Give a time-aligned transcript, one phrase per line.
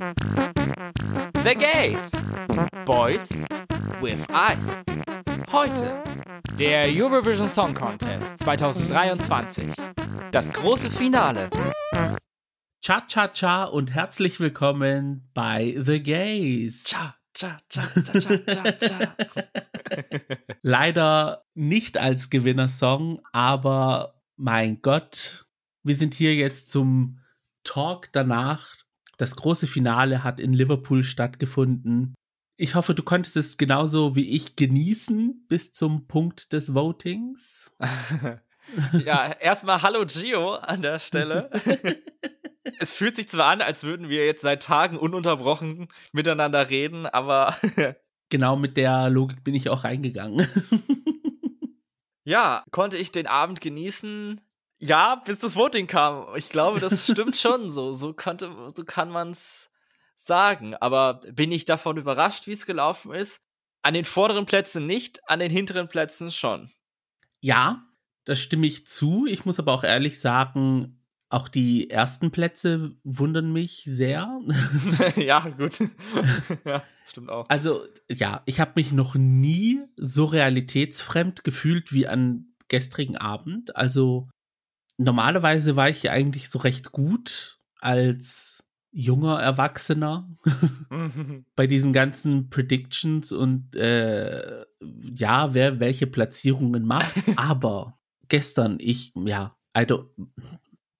[0.00, 2.12] The Gays.
[2.86, 3.36] Boys
[4.00, 4.80] with Eyes.
[5.52, 6.02] Heute
[6.58, 9.74] der Eurovision Song Contest 2023.
[10.32, 11.50] Das große Finale.
[12.82, 16.84] Cha cha cha und herzlich willkommen bei The Gays.
[16.84, 19.16] Cha cha cha cha cha cha.
[20.62, 25.44] Leider nicht als Gewinnersong, aber mein Gott,
[25.82, 27.20] wir sind hier jetzt zum
[27.64, 28.79] Talk danach.
[29.20, 32.14] Das große Finale hat in Liverpool stattgefunden.
[32.56, 37.70] Ich hoffe, du konntest es genauso wie ich genießen bis zum Punkt des Votings.
[39.04, 41.50] ja, erstmal Hallo Gio an der Stelle.
[42.78, 47.58] es fühlt sich zwar an, als würden wir jetzt seit Tagen ununterbrochen miteinander reden, aber.
[48.30, 50.46] genau mit der Logik bin ich auch reingegangen.
[52.24, 54.40] ja, konnte ich den Abend genießen?
[54.80, 56.26] Ja, bis das Voting kam.
[56.36, 57.92] Ich glaube, das stimmt schon so.
[57.92, 59.70] So konnte, so kann man's
[60.16, 60.74] sagen.
[60.74, 63.42] Aber bin ich davon überrascht, wie es gelaufen ist?
[63.82, 66.70] An den vorderen Plätzen nicht, an den hinteren Plätzen schon.
[67.40, 67.86] Ja,
[68.24, 69.26] das stimme ich zu.
[69.26, 74.40] Ich muss aber auch ehrlich sagen, auch die ersten Plätze wundern mich sehr.
[75.16, 75.78] ja, gut.
[76.64, 77.48] ja, stimmt auch.
[77.48, 83.76] Also, ja, ich habe mich noch nie so realitätsfremd gefühlt wie an gestrigen Abend.
[83.76, 84.28] Also,
[85.00, 90.28] normalerweise war ich ja eigentlich so recht gut als junger Erwachsener
[91.56, 94.64] bei diesen ganzen Predictions und äh,
[95.14, 97.14] ja, wer welche Platzierungen macht.
[97.36, 99.86] Aber gestern, ich, ja, I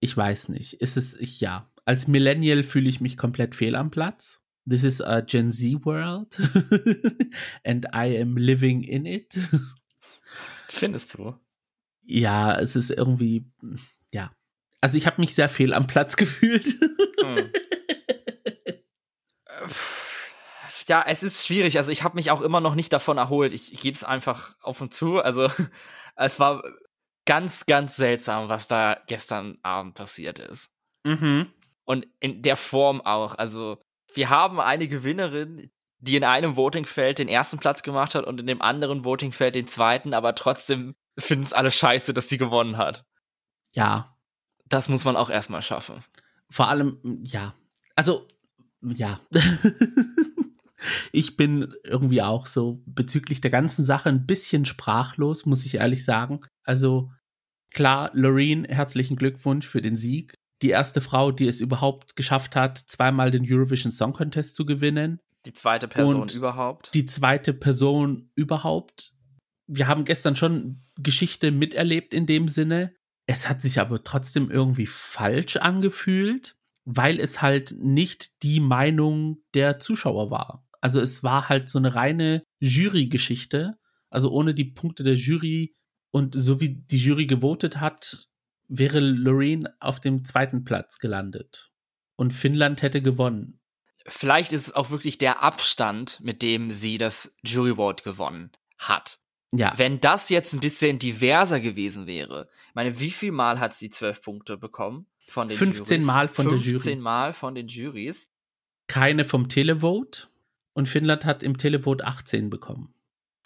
[0.01, 0.75] ich weiß nicht.
[0.75, 4.41] Ist es, ich, ja, als Millennial fühle ich mich komplett fehl am Platz.
[4.69, 6.39] This is a Gen Z world
[7.65, 9.37] and I am living in it.
[10.69, 11.35] Findest du?
[12.11, 13.45] Ja, es ist irgendwie,
[14.13, 14.33] ja.
[14.81, 16.67] Also ich habe mich sehr fehl am Platz gefühlt.
[17.21, 17.51] Hm.
[20.89, 21.77] ja, es ist schwierig.
[21.77, 23.53] Also ich habe mich auch immer noch nicht davon erholt.
[23.53, 25.21] Ich, ich gebe es einfach offen zu.
[25.21, 25.49] Also
[26.17, 26.65] es war
[27.27, 30.71] ganz, ganz seltsam, was da gestern Abend passiert ist.
[31.05, 31.47] Mhm.
[31.85, 33.37] Und in der Form auch.
[33.37, 33.79] Also
[34.15, 38.47] wir haben eine Gewinnerin, die in einem Votingfeld den ersten Platz gemacht hat und in
[38.47, 43.05] dem anderen Votingfeld den zweiten, aber trotzdem finden es alle scheiße, dass die gewonnen hat.
[43.73, 44.17] Ja.
[44.67, 46.05] Das muss man auch erstmal schaffen.
[46.49, 47.55] Vor allem, ja.
[47.97, 48.27] Also,
[48.83, 49.21] ja.
[51.13, 56.05] ich bin irgendwie auch so bezüglich der ganzen Sache ein bisschen sprachlos, muss ich ehrlich
[56.05, 56.41] sagen.
[56.65, 57.11] Also,
[57.73, 60.35] klar, Loreen, herzlichen Glückwunsch für den Sieg.
[60.63, 65.21] Die erste Frau, die es überhaupt geschafft hat, zweimal den Eurovision Song Contest zu gewinnen.
[65.47, 66.93] Die zweite Person Und überhaupt.
[66.93, 69.15] Die zweite Person überhaupt
[69.73, 72.93] wir haben gestern schon Geschichte miterlebt in dem Sinne.
[73.27, 79.79] Es hat sich aber trotzdem irgendwie falsch angefühlt, weil es halt nicht die Meinung der
[79.79, 80.67] Zuschauer war.
[80.81, 83.79] Also es war halt so eine reine Jury-Geschichte.
[84.11, 85.77] Also ohne die Punkte der Jury
[86.11, 88.27] und so wie die Jury gewotet hat,
[88.67, 91.71] wäre Lorraine auf dem zweiten Platz gelandet.
[92.17, 93.61] Und Finnland hätte gewonnen.
[94.05, 99.21] Vielleicht ist es auch wirklich der Abstand, mit dem sie das Jury Vote gewonnen hat.
[99.53, 99.73] Ja.
[99.77, 103.91] Wenn das jetzt ein bisschen diverser gewesen wäre, ich meine, wie viel Mal hat sie
[103.91, 106.07] zwölf Punkte bekommen von den 15 Juries?
[106.07, 106.79] Mal von 15 der Jury.
[106.79, 108.31] 15 Mal von den Juries.
[108.87, 110.29] Keine vom Televote
[110.73, 112.95] und Finnland hat im Televote 18 bekommen.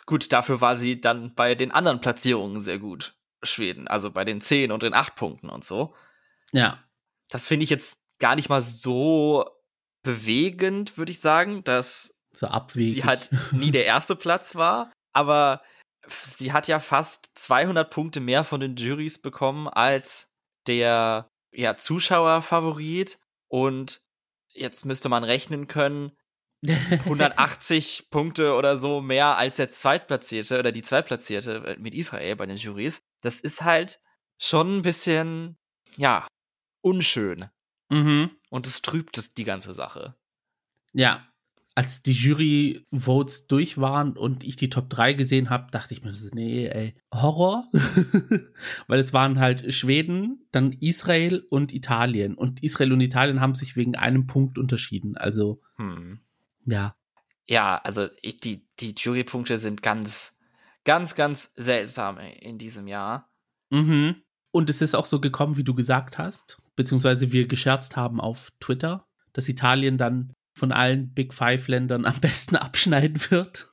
[0.07, 3.17] Gut, dafür war sie dann bei den anderen Platzierungen sehr gut.
[3.43, 5.95] Schweden, also bei den 10 und den 8 Punkten und so.
[6.53, 6.83] Ja.
[7.31, 9.47] Das finde ich jetzt gar nicht mal so
[10.03, 14.93] bewegend, würde ich sagen, dass so sie halt nie der erste Platz war.
[15.13, 15.63] Aber
[16.09, 20.31] sie hat ja fast 200 Punkte mehr von den Juries bekommen als
[20.67, 24.01] der ja, Zuschauerfavorit und
[24.49, 26.13] jetzt müsste man rechnen können,
[26.67, 32.57] 180 Punkte oder so mehr als der Zweitplatzierte oder die Zweitplatzierte mit Israel bei den
[32.57, 33.03] Juries.
[33.21, 34.01] Das ist halt
[34.39, 35.59] schon ein bisschen,
[35.97, 36.27] ja,
[36.81, 37.51] unschön.
[37.91, 38.31] Mhm.
[38.51, 40.15] Und es trübt die ganze Sache.
[40.93, 41.27] Ja,
[41.75, 46.13] als die Jury-Votes durch waren und ich die Top 3 gesehen habe, dachte ich mir,
[46.33, 47.69] nee, ey, Horror.
[48.87, 52.35] Weil es waren halt Schweden, dann Israel und Italien.
[52.37, 55.17] Und Israel und Italien haben sich wegen einem Punkt unterschieden.
[55.17, 56.21] Also, hm.
[56.67, 56.95] ja.
[57.47, 60.39] Ja, also ich, die, die Jurypunkte sind ganz,
[60.85, 63.31] ganz, ganz seltsam in diesem Jahr.
[63.71, 64.23] Mhm.
[64.51, 68.53] Und es ist auch so gekommen, wie du gesagt hast, beziehungsweise wir gescherzt haben auf
[68.61, 73.71] Twitter, dass Italien dann von allen Big Five-Ländern am besten abschneiden wird.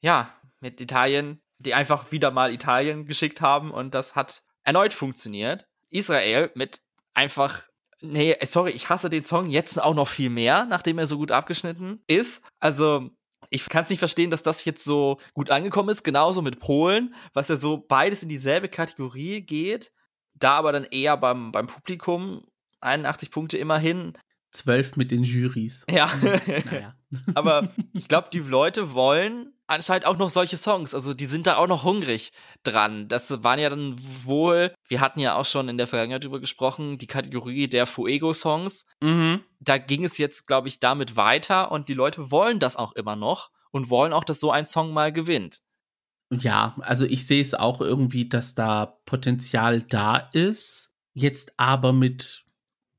[0.00, 5.66] ja, mit Italien, die einfach wieder mal Italien geschickt haben und das hat erneut funktioniert.
[5.90, 6.80] Israel mit
[7.14, 7.68] einfach
[8.00, 11.32] Nee, sorry, ich hasse den Song jetzt auch noch viel mehr, nachdem er so gut
[11.32, 12.44] abgeschnitten ist.
[12.60, 13.10] Also,
[13.50, 16.04] ich kann es nicht verstehen, dass das jetzt so gut angekommen ist.
[16.04, 19.92] Genauso mit Polen, was ja so beides in dieselbe Kategorie geht.
[20.34, 22.44] Da aber dann eher beim, beim Publikum
[22.80, 24.12] 81 Punkte immerhin.
[24.50, 25.84] Zwölf mit den Jurys.
[25.90, 26.10] Ja.
[26.70, 26.94] naja.
[27.34, 30.94] aber ich glaube, die Leute wollen anscheinend auch noch solche Songs.
[30.94, 32.32] Also die sind da auch noch hungrig
[32.64, 33.08] dran.
[33.08, 36.98] Das waren ja dann wohl, wir hatten ja auch schon in der Vergangenheit drüber gesprochen,
[36.98, 38.86] die Kategorie der Fuego-Songs.
[39.02, 39.40] Mhm.
[39.60, 43.16] Da ging es jetzt, glaube ich, damit weiter und die Leute wollen das auch immer
[43.16, 45.60] noch und wollen auch, dass so ein Song mal gewinnt.
[46.30, 50.90] Ja, also ich sehe es auch irgendwie, dass da Potenzial da ist.
[51.14, 52.44] Jetzt aber mit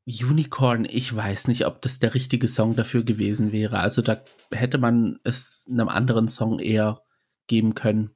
[0.10, 3.80] Unicorn, ich weiß nicht, ob das der richtige Song dafür gewesen wäre.
[3.80, 7.04] Also da hätte man es einem anderen Song eher
[7.48, 8.12] geben können.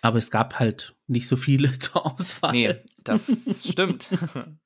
[0.00, 2.52] Aber es gab halt nicht so viele zur Auswahl.
[2.52, 2.74] Nee,
[3.04, 4.10] das stimmt.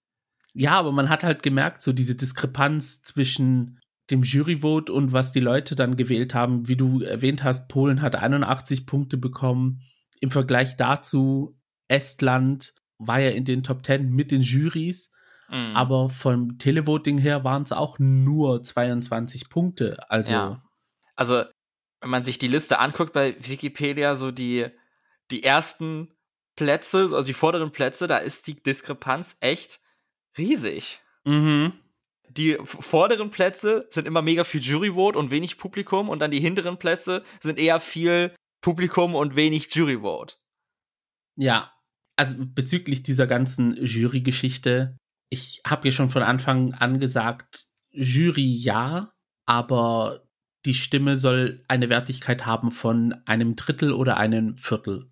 [0.55, 3.81] ja, aber man hat halt gemerkt, so diese Diskrepanz zwischen
[4.11, 6.69] dem Juryvote und was die Leute dann gewählt haben.
[6.69, 9.82] Wie du erwähnt hast, Polen hat 81 Punkte bekommen.
[10.20, 11.58] Im Vergleich dazu,
[11.88, 15.11] Estland war ja in den Top 10 mit den Jurys.
[15.50, 15.76] Mhm.
[15.76, 20.11] Aber vom Televoting her waren es auch nur 22 Punkte.
[20.11, 20.32] Also.
[20.32, 20.62] Ja.
[21.17, 21.44] Also,
[22.00, 24.69] wenn man sich die Liste anguckt bei Wikipedia, so die,
[25.31, 26.14] die ersten
[26.56, 29.81] Plätze, also die vorderen Plätze, da ist die Diskrepanz echt
[30.38, 31.00] riesig.
[31.25, 31.73] Mhm
[32.31, 36.79] die vorderen Plätze sind immer mega viel Juryvote und wenig Publikum und dann die hinteren
[36.79, 40.37] Plätze sind eher viel Publikum und wenig Juryvote.
[41.37, 41.73] Ja,
[42.17, 44.97] also bezüglich dieser ganzen Jury-Geschichte,
[45.30, 49.12] ich habe ja schon von Anfang an gesagt, Jury ja,
[49.46, 50.28] aber
[50.66, 55.10] die Stimme soll eine Wertigkeit haben von einem Drittel oder einem Viertel.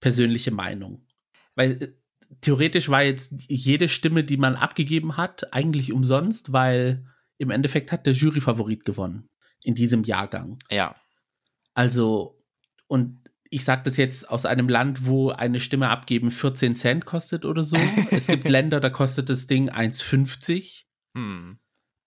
[0.00, 1.06] Persönliche Meinung.
[1.54, 1.94] Weil
[2.40, 7.06] theoretisch war jetzt jede Stimme, die man abgegeben hat, eigentlich umsonst, weil
[7.38, 9.28] im Endeffekt hat der Juryfavorit gewonnen
[9.62, 10.58] in diesem Jahrgang.
[10.70, 10.96] Ja.
[11.74, 12.44] Also,
[12.88, 13.21] und
[13.52, 17.62] ich sage das jetzt aus einem Land, wo eine Stimme abgeben 14 Cent kostet oder
[17.62, 17.76] so.
[18.10, 20.84] es gibt Länder, da kostet das Ding 1,50.
[21.14, 21.58] Hm.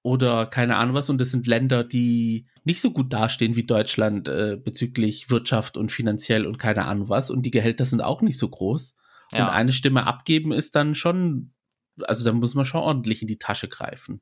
[0.01, 1.11] Oder keine Ahnung was.
[1.11, 5.91] Und das sind Länder, die nicht so gut dastehen wie Deutschland äh, bezüglich Wirtschaft und
[5.91, 7.29] finanziell und keine Ahnung was.
[7.29, 8.95] Und die Gehälter sind auch nicht so groß.
[9.31, 9.45] Ja.
[9.45, 11.53] Und eine Stimme abgeben ist dann schon,
[12.01, 14.19] also da muss man schon ordentlich in die Tasche greifen.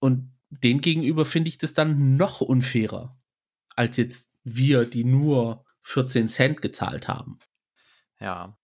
[0.00, 3.16] Und den gegenüber finde ich das dann noch unfairer,
[3.76, 7.38] als jetzt wir, die nur 14 Cent gezahlt haben.
[8.18, 8.58] Ja.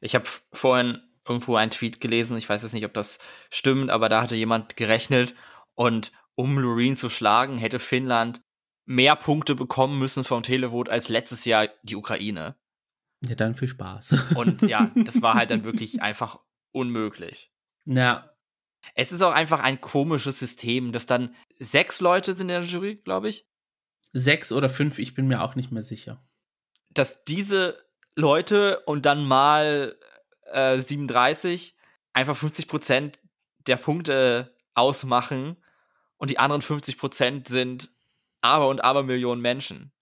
[0.00, 3.18] Ich habe vorhin irgendwo einen Tweet gelesen, ich weiß jetzt nicht, ob das
[3.50, 5.34] stimmt, aber da hatte jemand gerechnet
[5.74, 8.42] und um Loreen zu schlagen, hätte Finnland
[8.86, 12.56] mehr Punkte bekommen müssen vom Televote als letztes Jahr die Ukraine.
[13.26, 14.34] Ja, dann viel Spaß.
[14.34, 16.40] Und ja, das war halt dann wirklich einfach
[16.72, 17.50] unmöglich.
[17.86, 18.30] Ja.
[18.94, 22.96] Es ist auch einfach ein komisches System, dass dann sechs Leute sind in der Jury,
[22.96, 23.48] glaube ich.
[24.12, 26.22] Sechs oder fünf, ich bin mir auch nicht mehr sicher.
[26.94, 27.76] Dass diese
[28.16, 29.96] Leute und dann mal
[30.52, 31.76] äh, 37
[32.12, 33.18] einfach 50 Prozent
[33.66, 35.56] der Punkte ausmachen
[36.16, 37.90] und die anderen 50 Prozent sind
[38.40, 39.92] aber und aber Millionen Menschen.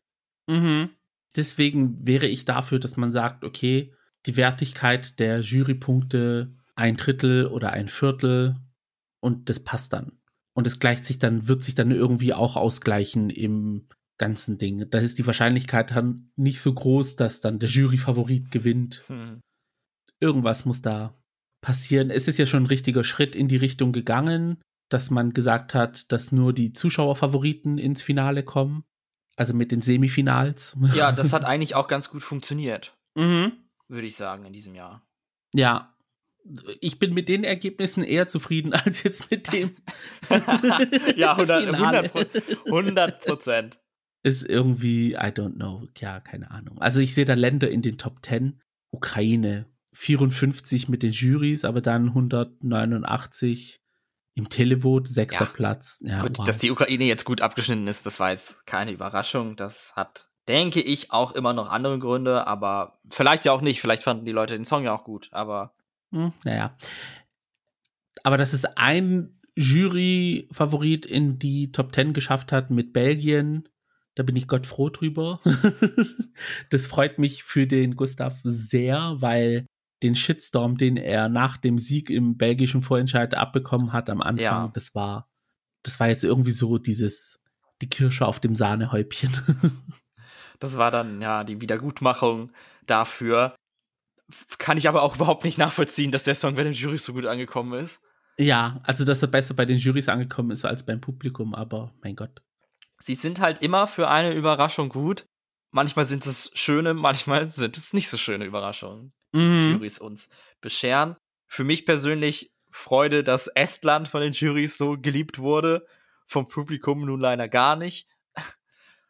[0.47, 0.91] Mhm
[1.37, 3.93] deswegen wäre ich dafür, dass man sagt, okay,
[4.27, 8.57] die Wertigkeit der Jurypunkte ein Drittel oder ein Viertel
[9.21, 10.13] und das passt dann.
[10.55, 13.89] Und es gleicht sich dann, wird sich dann irgendwie auch ausgleichen im
[14.23, 14.89] ganzen Ding.
[14.89, 19.03] Da ist die Wahrscheinlichkeit dann nicht so groß, dass dann der Juryfavorit gewinnt.
[19.09, 19.41] Hm.
[20.21, 21.21] Irgendwas muss da
[21.61, 22.11] passieren.
[22.11, 26.13] Es ist ja schon ein richtiger Schritt in die Richtung gegangen, dass man gesagt hat,
[26.13, 28.85] dass nur die Zuschauerfavoriten ins Finale kommen.
[29.35, 30.77] Also mit den Semifinals.
[30.95, 32.97] Ja, das hat eigentlich auch ganz gut funktioniert.
[33.17, 33.55] Mhm.
[33.89, 35.05] Würde ich sagen, in diesem Jahr.
[35.53, 35.97] Ja.
[36.81, 39.75] Ich bin mit den Ergebnissen eher zufrieden als jetzt mit dem.
[41.17, 43.83] ja, 100 Prozent.
[44.25, 46.81] Ist irgendwie, I don't know, ja, keine Ahnung.
[46.81, 48.61] Also ich sehe da Länder in den Top 10.
[48.93, 53.81] Ukraine 54 mit den Jurys, aber dann 189
[54.35, 55.51] im Televote, sechster ja.
[55.51, 56.03] Platz.
[56.05, 56.47] Ja, gut, wow.
[56.47, 59.57] dass die Ukraine jetzt gut abgeschnitten ist, das war jetzt keine Überraschung.
[59.57, 63.81] Das hat, denke ich, auch immer noch andere Gründe, aber vielleicht ja auch nicht.
[63.81, 65.75] Vielleicht fanden die Leute den Song ja auch gut, aber.
[66.13, 66.77] Hm, naja.
[68.23, 73.69] Aber dass es ein Jury-Favorit in die Top Ten geschafft hat mit Belgien,
[74.15, 75.41] da bin ich Gott froh drüber.
[76.71, 79.67] das freut mich für den Gustav sehr, weil
[80.03, 84.71] den Shitstorm, den er nach dem Sieg im belgischen Vorentscheid abbekommen hat am Anfang, ja.
[84.75, 85.29] das war,
[85.83, 87.41] das war jetzt irgendwie so dieses,
[87.81, 89.31] die Kirsche auf dem Sahnehäubchen.
[90.59, 92.53] das war dann ja die Wiedergutmachung
[92.87, 93.55] dafür.
[94.59, 97.27] Kann ich aber auch überhaupt nicht nachvollziehen, dass der Song bei den Jury so gut
[97.27, 98.01] angekommen ist.
[98.39, 102.17] Ja, also dass er besser bei den Jurys angekommen ist als beim Publikum, aber mein
[102.17, 102.43] Gott.
[103.05, 105.27] Sie sind halt immer für eine Überraschung gut.
[105.71, 109.73] Manchmal sind es schöne, manchmal sind es nicht so schöne Überraschungen, die Mhm.
[109.73, 110.29] Jurys uns
[110.61, 111.17] bescheren.
[111.47, 115.87] Für mich persönlich Freude, dass Estland von den Jurys so geliebt wurde,
[116.27, 118.09] vom Publikum nun leider gar nicht.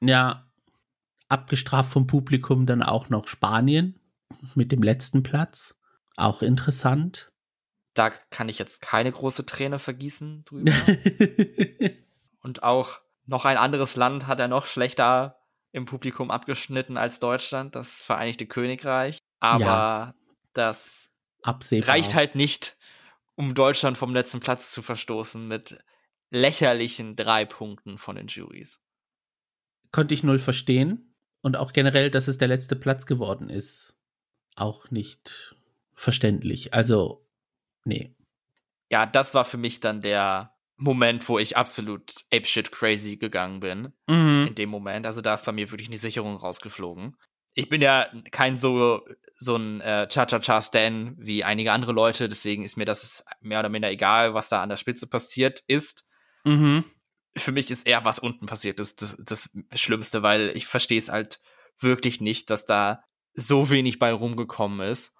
[0.01, 0.51] Ja,
[1.29, 4.01] abgestraft vom Publikum dann auch noch Spanien
[4.55, 5.79] mit dem letzten Platz.
[6.17, 7.29] Auch interessant.
[7.95, 10.73] Da kann ich jetzt keine große Träne vergießen drüber.
[12.41, 15.38] Und auch noch ein anderes Land hat er noch schlechter
[15.73, 19.19] im Publikum abgeschnitten als Deutschland, das Vereinigte Königreich.
[19.41, 20.14] Aber Ja.
[20.52, 21.11] das
[21.43, 21.95] Absehbar.
[21.95, 22.76] reicht halt nicht,
[23.35, 25.79] um Deutschland vom letzten Platz zu verstoßen mit
[26.31, 28.81] lächerlichen drei Punkten von den Juries.
[29.93, 31.09] Konnte ich null verstehen.
[31.45, 33.97] Und auch generell, dass es der letzte Platz geworden ist.
[34.55, 35.57] Auch nicht
[35.93, 36.73] verständlich.
[36.73, 37.26] Also,
[37.85, 38.14] nee.
[38.91, 40.51] Ja, das war für mich dann der
[40.83, 43.93] Moment, wo ich absolut apeshit crazy gegangen bin.
[44.09, 44.47] Mhm.
[44.49, 45.07] in dem Moment.
[45.07, 47.17] Also da ist bei mir wirklich die Sicherung rausgeflogen.
[47.55, 49.03] Ich bin ja kein so,
[49.35, 53.91] so ein äh, Cha-Cha-Cha-Stan wie einige andere Leute, deswegen ist mir das mehr oder minder
[53.91, 56.07] egal, was da an der Spitze passiert ist.
[56.45, 56.85] Mhm.
[57.37, 61.11] Für mich ist eher, was unten passiert ist, das, das Schlimmste, weil ich verstehe es
[61.11, 61.41] halt
[61.79, 65.15] wirklich nicht, dass da so wenig bei rumgekommen ist.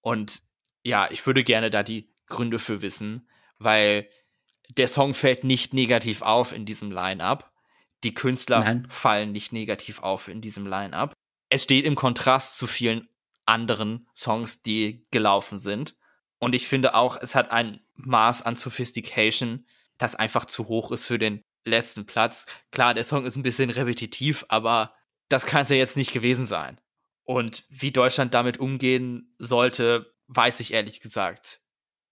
[0.00, 0.42] Und
[0.82, 4.08] ja, ich würde gerne da die Gründe für wissen, weil
[4.68, 7.52] der Song fällt nicht negativ auf in diesem Line-Up.
[8.04, 8.86] Die Künstler Nein.
[8.90, 11.14] fallen nicht negativ auf in diesem Line-Up.
[11.48, 13.08] Es steht im Kontrast zu vielen
[13.46, 15.96] anderen Songs, die gelaufen sind.
[16.38, 21.06] Und ich finde auch, es hat ein Maß an Sophistication, das einfach zu hoch ist
[21.06, 22.46] für den letzten Platz.
[22.70, 24.94] Klar, der Song ist ein bisschen repetitiv, aber
[25.28, 26.80] das kann es ja jetzt nicht gewesen sein.
[27.24, 31.60] Und wie Deutschland damit umgehen sollte, weiß ich ehrlich gesagt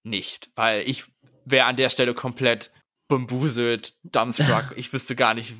[0.02, 1.04] nicht, weil ich
[1.46, 2.70] wäre an der Stelle komplett
[3.08, 4.72] bambuselt, dumbstruck.
[4.76, 5.54] ich wüsste gar nicht,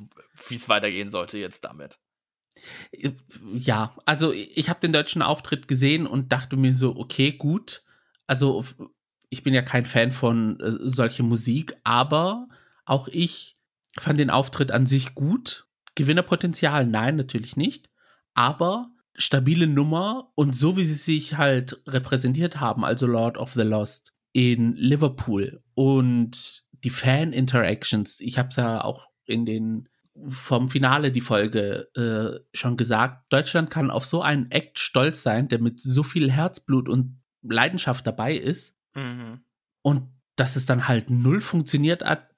[0.49, 1.99] wie es weitergehen sollte jetzt damit.
[3.55, 7.83] Ja, also ich habe den deutschen Auftritt gesehen und dachte mir so, okay, gut.
[8.27, 8.65] Also
[9.31, 12.49] ich bin ja kein Fan von äh, solcher Musik, aber
[12.85, 13.57] auch ich
[13.99, 15.67] fand den Auftritt an sich gut.
[15.95, 17.89] Gewinnerpotenzial, nein, natürlich nicht.
[18.35, 23.63] Aber stabile Nummer und so wie sie sich halt repräsentiert haben, also Lord of the
[23.63, 29.89] Lost in Liverpool und die Fan-Interactions, ich habe es ja auch in den
[30.29, 35.49] vom Finale die Folge äh, schon gesagt, Deutschland kann auf so einen Act stolz sein,
[35.49, 39.41] der mit so viel Herzblut und Leidenschaft dabei ist Mhm.
[39.81, 40.03] und
[40.37, 42.29] dass es dann halt null funktioniert hat.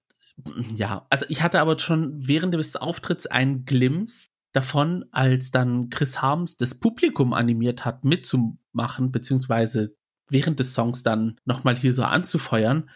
[0.77, 6.23] Ja, also ich hatte aber schon während des Auftritts einen Glimpse davon, als dann Chris
[6.23, 9.97] Harms das Publikum animiert hat, mitzumachen, beziehungsweise
[10.29, 12.91] während des Songs dann nochmal hier so anzufeuern,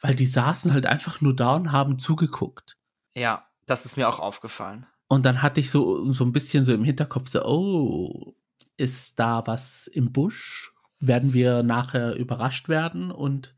[0.00, 2.76] weil die saßen halt einfach nur da und haben zugeguckt.
[3.16, 4.86] Ja, das ist mir auch aufgefallen.
[5.08, 8.34] Und dann hatte ich so, so ein bisschen so im Hinterkopf so, oh,
[8.76, 10.72] ist da was im Busch?
[11.00, 13.10] Werden wir nachher überrascht werden?
[13.10, 13.54] Und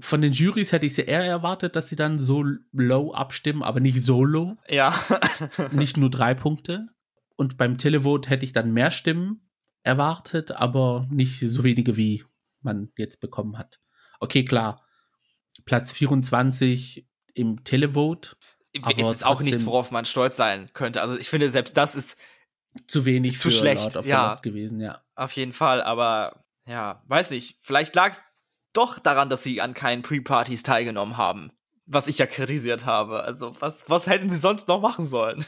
[0.00, 3.80] von den Jurys hätte ich sie eher erwartet, dass sie dann so low abstimmen, aber
[3.80, 4.56] nicht so low.
[4.68, 4.94] Ja.
[5.72, 6.86] Nicht nur drei Punkte.
[7.36, 9.50] Und beim Televote hätte ich dann mehr Stimmen
[9.82, 12.24] erwartet, aber nicht so wenige, wie
[12.64, 13.80] man jetzt bekommen hat.
[14.20, 14.84] Okay, klar.
[15.64, 18.36] Platz 24 im Televote.
[18.82, 21.00] Aber ist es auch nichts, worauf man stolz sein könnte.
[21.00, 22.18] Also ich finde, selbst das ist
[22.88, 24.34] Zu wenig Zu schlecht, Lord of ja.
[24.42, 25.00] Gewesen, ja.
[25.14, 27.58] auf jeden Fall, aber ja, weiß nicht.
[27.62, 28.22] Vielleicht lag es
[28.72, 31.52] doch daran, dass sie an keinen Pre-Partys teilgenommen haben.
[31.86, 33.22] Was ich ja kritisiert habe.
[33.22, 35.44] Also, was, was hätten sie sonst noch machen sollen?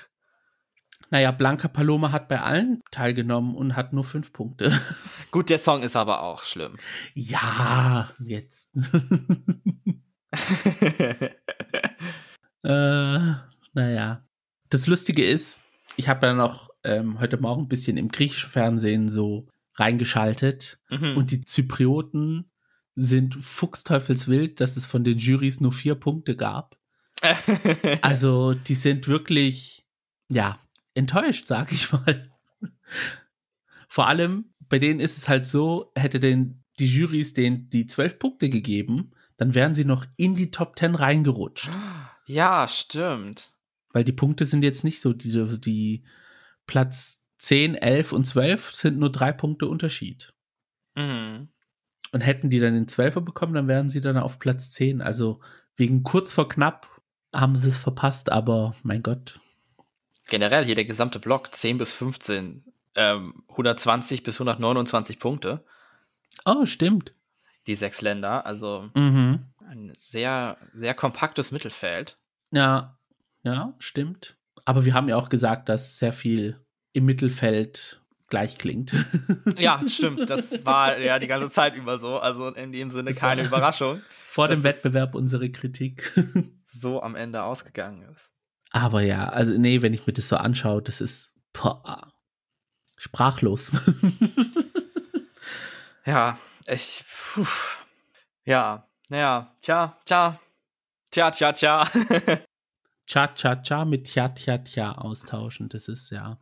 [1.10, 4.72] Naja, Blanca Paloma hat bei allen teilgenommen und hat nur fünf Punkte.
[5.30, 6.76] Gut, der Song ist aber auch schlimm.
[7.14, 8.70] Ja, jetzt.
[12.62, 13.18] äh,
[13.72, 14.22] naja.
[14.70, 15.58] Das Lustige ist,
[15.96, 21.16] ich habe ja noch ähm, heute Morgen ein bisschen im griechischen Fernsehen so reingeschaltet Mhm.
[21.16, 22.50] und die Zyprioten
[22.96, 26.76] sind fuchsteufelswild, dass es von den Jurys nur vier Punkte gab.
[28.02, 29.86] Also, die sind wirklich,
[30.28, 30.58] ja,
[30.96, 32.30] enttäuscht, sag ich mal.
[33.88, 38.18] Vor allem, bei denen ist es halt so, hätte denn die Jurys denen die zwölf
[38.18, 41.70] Punkte gegeben, dann wären sie noch in die Top 10 reingerutscht.
[42.26, 43.50] ja, stimmt.
[43.92, 46.04] Weil die Punkte sind jetzt nicht so, die, die
[46.66, 50.34] Platz 10, 11 und 12 sind nur drei Punkte Unterschied.
[50.94, 51.48] Mhm.
[52.12, 55.02] Und hätten die dann den Zwölfer bekommen, dann wären sie dann auf Platz 10.
[55.02, 55.40] Also
[55.76, 57.00] wegen kurz vor knapp
[57.34, 59.40] haben sie es verpasst, aber mein Gott.
[60.28, 62.64] Generell hier der gesamte Block, 10 bis 15,
[62.94, 65.64] ähm, 120 bis 129 Punkte,
[66.44, 67.12] Oh, stimmt.
[67.66, 68.44] die sechs Länder.
[68.46, 69.44] Also, Mhm.
[69.68, 72.18] ein sehr, sehr kompaktes Mittelfeld.
[72.52, 72.96] Ja,
[73.42, 74.36] ja, stimmt.
[74.64, 76.60] Aber wir haben ja auch gesagt, dass sehr viel
[76.92, 78.92] im Mittelfeld gleich klingt.
[79.58, 80.28] Ja, stimmt.
[80.30, 82.18] Das war ja die ganze Zeit über so.
[82.18, 84.02] Also in dem Sinne keine Überraschung.
[84.28, 86.12] Vor dem Wettbewerb unsere Kritik.
[86.68, 88.32] So am Ende ausgegangen ist.
[88.76, 92.12] Aber ja, also nee, wenn ich mir das so anschaue, das ist boah,
[92.98, 93.72] sprachlos.
[96.04, 97.02] ja, ich.
[97.08, 97.46] Puh.
[98.44, 100.38] Ja, naja, tja, tja,
[101.10, 101.90] tja, tja, tja.
[103.08, 105.68] Tja, tja, tja mit tja, tja, tja austauschen.
[105.68, 106.40] Das ist ja.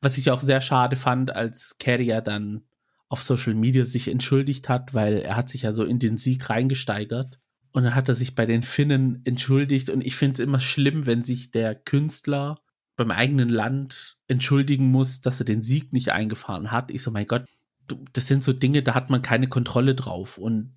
[0.00, 2.64] Was ich auch sehr schade fand, als Carrier dann
[3.08, 6.48] auf Social Media sich entschuldigt hat, weil er hat sich ja so in den Sieg
[6.48, 7.40] reingesteigert.
[7.72, 9.90] Und dann hat er sich bei den Finnen entschuldigt.
[9.90, 12.58] Und ich finde es immer schlimm, wenn sich der Künstler
[12.96, 16.90] beim eigenen Land entschuldigen muss, dass er den Sieg nicht eingefahren hat.
[16.90, 17.46] Ich so, mein Gott,
[18.12, 20.38] das sind so Dinge, da hat man keine Kontrolle drauf.
[20.38, 20.76] Und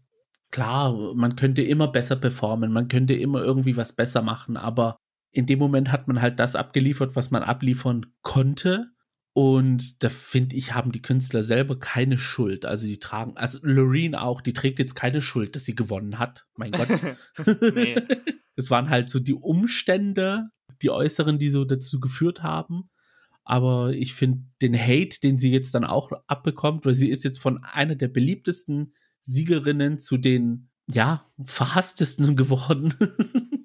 [0.51, 4.97] klar, man könnte immer besser performen, man könnte immer irgendwie was besser machen, aber
[5.31, 8.91] in dem Moment hat man halt das abgeliefert, was man abliefern konnte.
[9.37, 12.65] Und da finde ich, haben die Künstler selber keine Schuld.
[12.65, 16.47] Also die tragen, also Loreen auch, die trägt jetzt keine Schuld, dass sie gewonnen hat.
[16.55, 16.87] Mein Gott.
[17.75, 17.95] nee.
[18.57, 20.47] Es waren halt so die Umstände,
[20.81, 22.89] die äußeren, die so dazu geführt haben.
[23.43, 27.39] Aber ich finde den Hate, den sie jetzt dann auch abbekommt, weil sie ist jetzt
[27.39, 32.93] von einer der beliebtesten Siegerinnen zu den, ja, verhasstesten geworden.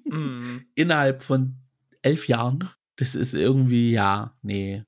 [0.03, 0.65] mm.
[0.75, 1.55] Innerhalb von
[2.01, 2.67] elf Jahren.
[2.97, 4.83] Das ist irgendwie, ja, nee.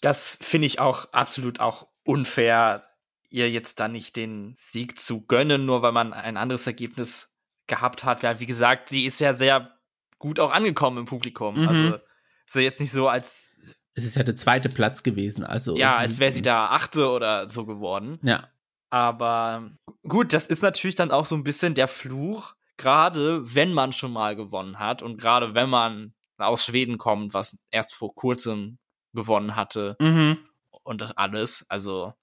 [0.00, 2.84] Das finde ich auch absolut auch unfair,
[3.28, 7.34] ihr jetzt da nicht den Sieg zu gönnen, nur weil man ein anderes Ergebnis
[7.66, 8.22] gehabt hat.
[8.22, 9.78] Ja, wie gesagt, sie ist ja sehr
[10.18, 11.60] gut auch angekommen im Publikum.
[11.60, 11.68] Mhm.
[11.68, 11.98] Also
[12.46, 13.58] ist ja jetzt nicht so, als.
[13.94, 15.76] Es ist ja der zweite Platz gewesen, also.
[15.76, 18.18] Ja, als wäre sie da achte oder so geworden.
[18.22, 18.48] Ja.
[18.90, 19.70] Aber
[20.02, 24.12] gut, das ist natürlich dann auch so ein bisschen der Fluch, gerade wenn man schon
[24.12, 28.78] mal gewonnen hat und gerade wenn man aus Schweden kommt, was erst vor kurzem
[29.12, 30.38] gewonnen hatte mhm.
[30.82, 31.66] und alles.
[31.68, 32.14] Also,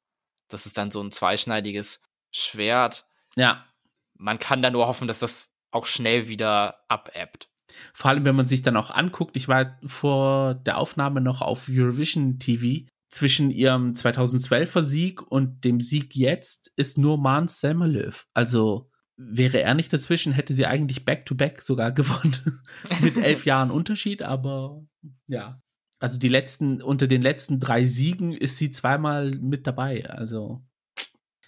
[0.48, 3.06] das ist dann so ein zweischneidiges Schwert.
[3.36, 3.66] Ja.
[4.14, 7.50] Man kann da nur hoffen, dass das auch schnell wieder abebbt.
[7.94, 11.68] Vor allem, wenn man sich dann auch anguckt, ich war vor der Aufnahme noch auf
[11.70, 18.24] Eurovision TV zwischen ihrem 2012er Sieg und dem Sieg jetzt ist nur Mans Selmerlöw.
[18.34, 22.62] Also wäre er nicht dazwischen, hätte sie eigentlich Back-to-Back -back sogar gewonnen.
[23.02, 24.84] Mit elf Jahren Unterschied, aber
[25.28, 25.62] ja.
[26.00, 30.08] Also die letzten, unter den letzten drei Siegen ist sie zweimal mit dabei.
[30.10, 30.62] Also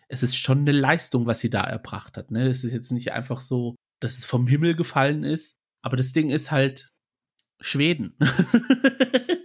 [0.08, 2.32] es ist schon eine Leistung, was sie da erbracht hat.
[2.32, 2.48] Ne?
[2.48, 6.30] Es ist jetzt nicht einfach so, dass es vom Himmel gefallen ist, aber das Ding
[6.30, 6.90] ist halt
[7.62, 8.18] Schweden.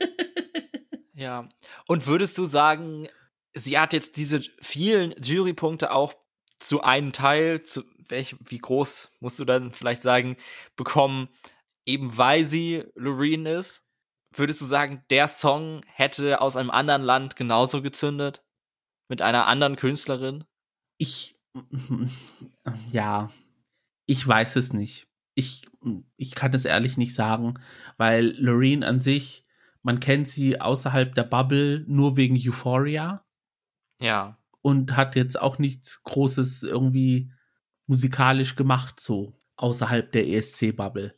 [1.15, 1.49] Ja.
[1.87, 3.09] Und würdest du sagen,
[3.55, 6.13] sie hat jetzt diese vielen Jurypunkte auch
[6.59, 10.37] zu einem Teil, zu welch, wie groß musst du dann vielleicht sagen,
[10.77, 11.29] bekommen,
[11.87, 13.84] eben weil sie Loreen ist?
[14.35, 18.45] Würdest du sagen, der Song hätte aus einem anderen Land genauso gezündet?
[19.09, 20.45] Mit einer anderen Künstlerin?
[20.99, 21.37] Ich,
[22.91, 23.31] ja,
[24.07, 25.09] ich weiß es nicht.
[25.35, 25.67] Ich,
[26.17, 27.55] ich kann es ehrlich nicht sagen,
[27.97, 29.45] weil Loreen an sich
[29.85, 33.23] man kennt sie außerhalb der Bubble nur wegen Euphoria.
[34.01, 34.39] Ja.
[34.63, 37.31] Und hat jetzt auch nichts Großes irgendwie
[37.87, 41.15] musikalisch gemacht, so außerhalb der ESC-Bubble.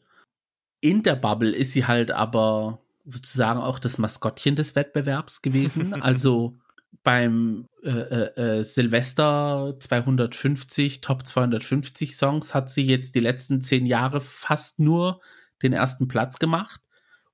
[0.81, 5.95] In der Bubble ist sie halt aber sozusagen auch das Maskottchen des Wettbewerbs gewesen.
[6.03, 6.59] also
[7.03, 13.87] beim äh, äh, äh Silvester 250, Top 250 Songs hat sie jetzt die letzten zehn
[13.87, 15.21] Jahre fast nur
[15.63, 16.81] den ersten Platz gemacht.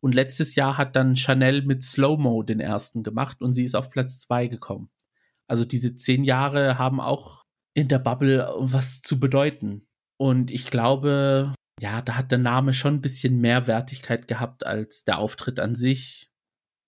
[0.00, 3.90] Und letztes Jahr hat dann Chanel mit Slow-Mo den ersten gemacht und sie ist auf
[3.90, 4.90] Platz zwei gekommen.
[5.46, 9.86] Also diese zehn Jahre haben auch in der Bubble was zu bedeuten.
[10.16, 15.04] Und ich glaube, ja, da hat der Name schon ein bisschen mehr Wertigkeit gehabt als
[15.04, 16.30] der Auftritt an sich.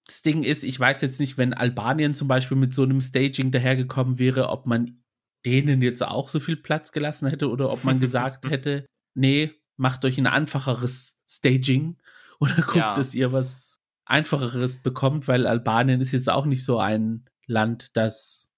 [0.06, 3.50] Das Ding ist, ich weiß jetzt nicht, wenn Albanien zum Beispiel mit so einem Staging
[3.50, 5.02] dahergekommen wäre, ob man
[5.46, 10.04] denen jetzt auch so viel Platz gelassen hätte oder ob man gesagt hätte, nee, macht
[10.04, 11.96] euch ein einfacheres Staging
[12.40, 12.94] oder guckt, ja.
[12.94, 18.50] dass ihr was Einfacheres bekommt, weil Albanien ist jetzt auch nicht so ein Land, das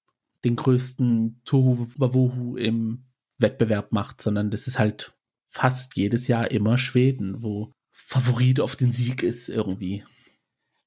[0.44, 3.06] den größten Tohu Wawohu im
[3.38, 5.15] Wettbewerb macht, sondern das ist halt
[5.56, 10.04] fast jedes Jahr immer Schweden, wo Favorit auf den Sieg ist irgendwie.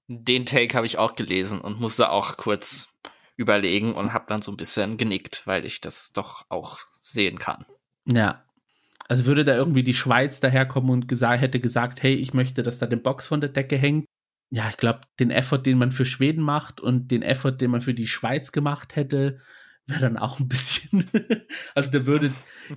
[0.08, 2.90] Den Take habe ich auch gelesen und musste auch kurz
[3.36, 7.66] überlegen und habe dann so ein bisschen genickt, weil ich das doch auch sehen kann.
[8.06, 8.46] Ja,
[9.08, 12.78] also würde da irgendwie die Schweiz daherkommen und gesagt, hätte gesagt, hey, ich möchte, dass
[12.78, 14.06] da eine Box von der Decke hängt.
[14.52, 17.82] Ja, ich glaube, den Effort, den man für Schweden macht und den Effort, den man
[17.82, 19.42] für die Schweiz gemacht hätte,
[19.88, 21.10] wäre dann auch ein bisschen.
[21.76, 22.32] also da würde,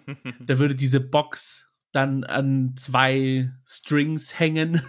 [0.40, 4.82] da würde diese Box dann an zwei Strings hängen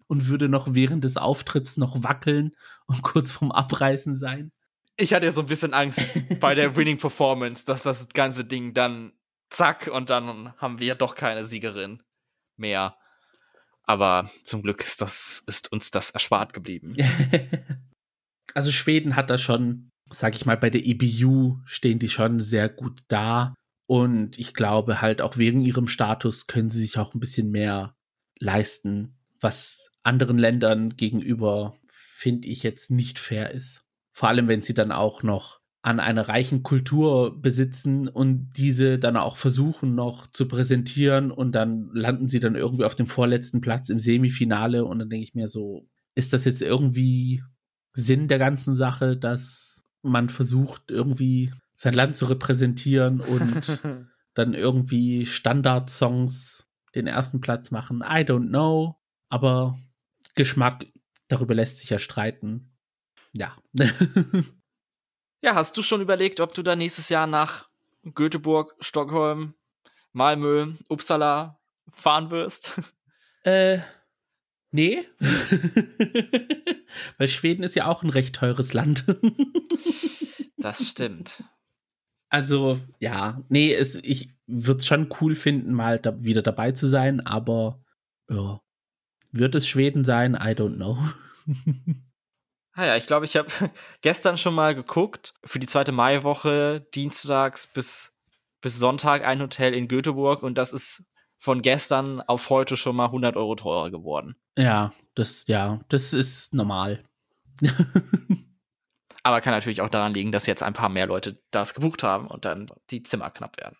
[0.06, 2.52] und würde noch während des Auftritts noch wackeln
[2.86, 4.50] und kurz vorm Abreißen sein.
[4.96, 6.00] Ich hatte ja so ein bisschen Angst
[6.40, 9.12] bei der Winning Performance, dass das ganze Ding dann
[9.50, 12.02] zack und dann haben wir doch keine Siegerin
[12.56, 12.96] mehr.
[13.84, 16.96] Aber zum Glück ist, das, ist uns das erspart geblieben.
[18.54, 22.68] also Schweden hat da schon, sag ich mal, bei der EBU stehen die schon sehr
[22.68, 23.54] gut da.
[23.90, 27.96] Und ich glaube halt auch wegen ihrem Status können sie sich auch ein bisschen mehr
[28.38, 33.82] leisten, was anderen Ländern gegenüber, finde ich, jetzt nicht fair ist.
[34.12, 39.16] Vor allem, wenn sie dann auch noch an einer reichen Kultur besitzen und diese dann
[39.16, 43.88] auch versuchen noch zu präsentieren und dann landen sie dann irgendwie auf dem vorletzten Platz
[43.88, 47.42] im Semifinale und dann denke ich mir so, ist das jetzt irgendwie
[47.94, 53.80] Sinn der ganzen Sache, dass man versucht irgendwie sein Land zu repräsentieren und
[54.34, 58.02] dann irgendwie Standardsongs den ersten Platz machen?
[58.02, 59.78] I don't know, aber
[60.34, 60.84] Geschmack,
[61.28, 62.76] darüber lässt sich ja streiten.
[63.32, 63.56] Ja.
[65.42, 67.66] Ja, hast du schon überlegt, ob du da nächstes Jahr nach
[68.14, 69.54] Göteborg, Stockholm,
[70.12, 71.58] Malmö, Uppsala
[71.90, 72.78] fahren wirst?
[73.42, 73.78] Äh,
[74.70, 75.02] nee.
[77.16, 79.06] Weil Schweden ist ja auch ein recht teures Land.
[80.58, 81.42] das stimmt.
[82.30, 86.86] Also, ja, nee, es, ich würde es schon cool finden, mal da wieder dabei zu
[86.86, 87.82] sein, aber
[88.30, 88.60] ja,
[89.32, 90.34] wird es Schweden sein?
[90.34, 90.98] I don't know.
[92.74, 93.48] Ah ja, ich glaube, ich habe
[94.00, 95.34] gestern schon mal geguckt.
[95.44, 98.16] Für die zweite Maiwoche, dienstags bis,
[98.60, 101.04] bis Sonntag ein Hotel in Göteborg und das ist
[101.36, 104.36] von gestern auf heute schon mal 100 Euro teurer geworden.
[104.56, 107.04] Ja, das, ja, das ist normal.
[109.22, 112.26] Aber kann natürlich auch daran liegen, dass jetzt ein paar mehr Leute das gebucht haben
[112.26, 113.76] und dann die Zimmer knapp werden.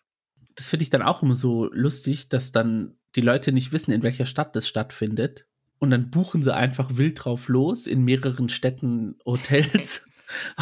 [0.55, 4.03] Das finde ich dann auch immer so lustig, dass dann die Leute nicht wissen, in
[4.03, 5.47] welcher Stadt das stattfindet
[5.81, 10.05] und dann buchen sie einfach wild drauf los in mehreren Städten Hotels.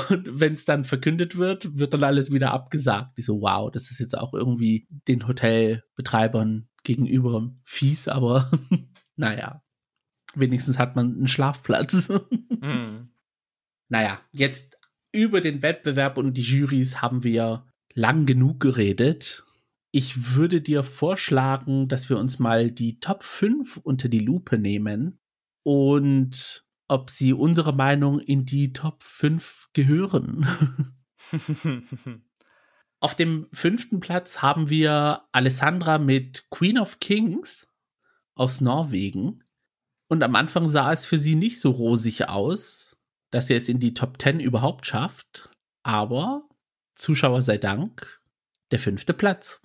[0.09, 3.13] Und wenn es dann verkündet wird, wird dann alles wieder abgesagt.
[3.17, 8.49] Ich so, wow, das ist jetzt auch irgendwie den Hotelbetreibern gegenüber fies, aber
[9.15, 9.61] naja,
[10.33, 12.09] wenigstens hat man einen Schlafplatz.
[12.61, 13.11] mhm.
[13.89, 14.77] Naja, jetzt
[15.11, 19.43] über den Wettbewerb und die Jurys haben wir lang genug geredet.
[19.91, 25.19] Ich würde dir vorschlagen, dass wir uns mal die Top 5 unter die Lupe nehmen
[25.63, 30.93] und ob sie unserer Meinung in die Top 5 gehören.
[33.01, 37.67] Auf dem fünften Platz haben wir Alessandra mit Queen of Kings
[38.35, 39.43] aus Norwegen.
[40.07, 42.98] Und am Anfang sah es für sie nicht so rosig aus,
[43.31, 45.49] dass sie es in die Top 10 überhaupt schafft.
[45.83, 46.43] Aber
[46.95, 48.21] Zuschauer sei Dank,
[48.71, 49.61] der fünfte Platz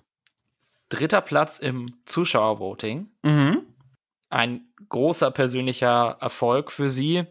[0.89, 3.09] dritter Platz im Zuschauervoting.
[3.23, 3.65] Mhm.
[4.29, 7.23] Ein großer persönlicher Erfolg für sie.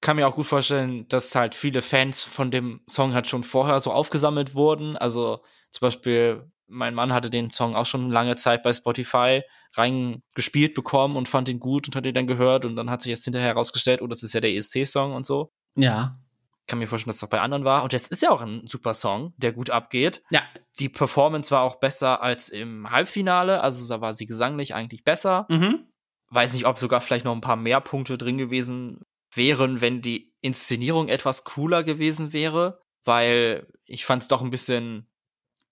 [0.00, 3.80] Kann mir auch gut vorstellen, dass halt viele Fans von dem Song halt schon vorher
[3.80, 4.96] so aufgesammelt wurden.
[4.96, 9.42] Also zum Beispiel, mein Mann hatte den Song auch schon lange Zeit bei Spotify
[9.74, 13.10] reingespielt bekommen und fand ihn gut und hat ihn dann gehört und dann hat sich
[13.10, 15.52] jetzt hinterher herausgestellt, oh, das ist ja der ESC-Song und so.
[15.76, 16.18] Ja
[16.66, 17.82] kann mir vorstellen, dass es auch bei anderen war.
[17.82, 20.22] Und es ist ja auch ein super Song, der gut abgeht.
[20.30, 20.42] Ja.
[20.78, 23.60] Die Performance war auch besser als im Halbfinale.
[23.60, 25.46] Also da war sie gesanglich eigentlich besser.
[25.48, 25.86] Mhm.
[26.28, 29.00] Weiß nicht, ob sogar vielleicht noch ein paar mehr Punkte drin gewesen
[29.32, 32.80] wären, wenn die Inszenierung etwas cooler gewesen wäre.
[33.04, 35.06] Weil ich fand es doch ein bisschen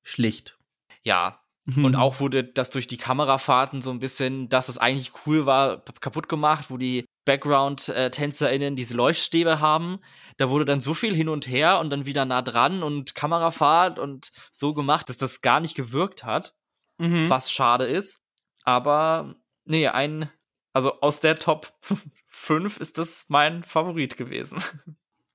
[0.02, 0.58] schlicht.
[1.02, 1.40] Ja.
[1.64, 1.84] Mhm.
[1.84, 5.82] Und auch wurde das durch die Kamerafahrten so ein bisschen, dass es eigentlich cool war,
[6.00, 10.00] kaputt gemacht, wo die Background-TänzerInnen diese Leuchtstäbe haben
[10.36, 13.98] da wurde dann so viel hin und her und dann wieder nah dran und Kamerafahrt
[13.98, 16.56] und so gemacht, dass das gar nicht gewirkt hat,
[16.98, 17.30] mhm.
[17.30, 18.22] was schade ist.
[18.64, 20.28] Aber nee, ein,
[20.72, 21.72] also aus der Top
[22.28, 24.58] 5 ist das mein Favorit gewesen.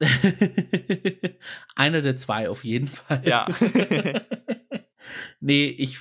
[1.76, 3.22] Einer der zwei auf jeden Fall.
[3.26, 3.48] Ja.
[5.40, 6.00] nee, ich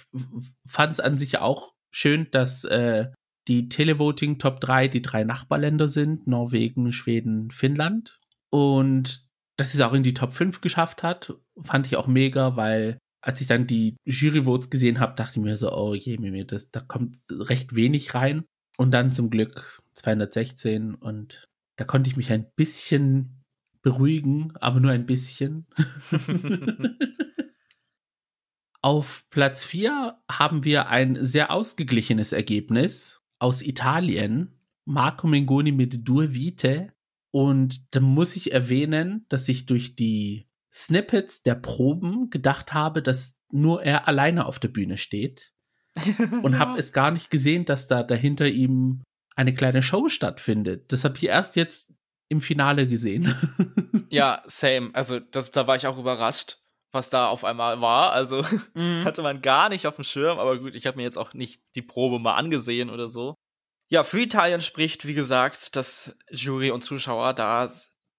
[0.67, 3.09] fand es an sich auch schön, dass äh,
[3.49, 8.19] die Televoting Top 3 die drei Nachbarländer sind, Norwegen, Schweden, Finnland.
[8.51, 12.57] Und dass sie es auch in die Top 5 geschafft hat, fand ich auch mega,
[12.57, 16.45] weil als ich dann die Juryvotes gesehen habe, dachte ich mir so, oh je, mir,
[16.45, 18.45] das, da kommt recht wenig rein.
[18.77, 23.45] Und dann zum Glück 216 und da konnte ich mich ein bisschen
[23.83, 25.67] beruhigen, aber nur ein bisschen.
[28.83, 34.55] Auf Platz 4 haben wir ein sehr ausgeglichenes Ergebnis aus Italien.
[34.85, 36.93] Marco Mengoni mit Due Vite
[37.31, 43.37] und da muss ich erwähnen, dass ich durch die Snippets der Proben gedacht habe, dass
[43.51, 45.53] nur er alleine auf der Bühne steht.
[46.43, 49.03] und habe es gar nicht gesehen, dass da dahinter ihm
[49.35, 50.93] eine kleine Show stattfindet.
[50.93, 51.93] Das habe ich erst jetzt
[52.29, 53.35] im Finale gesehen.
[54.11, 54.91] ja, same.
[54.93, 56.61] Also das, da war ich auch überrascht,
[56.93, 58.13] was da auf einmal war.
[58.13, 59.05] Also mhm.
[59.05, 60.39] hatte man gar nicht auf dem Schirm.
[60.39, 63.35] Aber gut, ich habe mir jetzt auch nicht die Probe mal angesehen oder so.
[63.91, 67.71] Ja, für Italien spricht, wie gesagt, dass Jury und Zuschauer da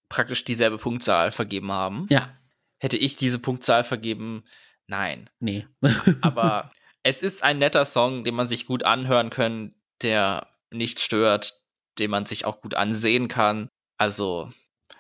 [0.09, 2.07] praktisch dieselbe Punktzahl vergeben haben.
[2.09, 2.35] Ja.
[2.79, 4.43] Hätte ich diese Punktzahl vergeben?
[4.87, 5.29] Nein.
[5.39, 5.67] Nee.
[6.21, 6.71] Aber
[7.03, 11.53] es ist ein netter Song, den man sich gut anhören kann, der nicht stört,
[11.99, 13.69] den man sich auch gut ansehen kann.
[13.97, 14.49] Also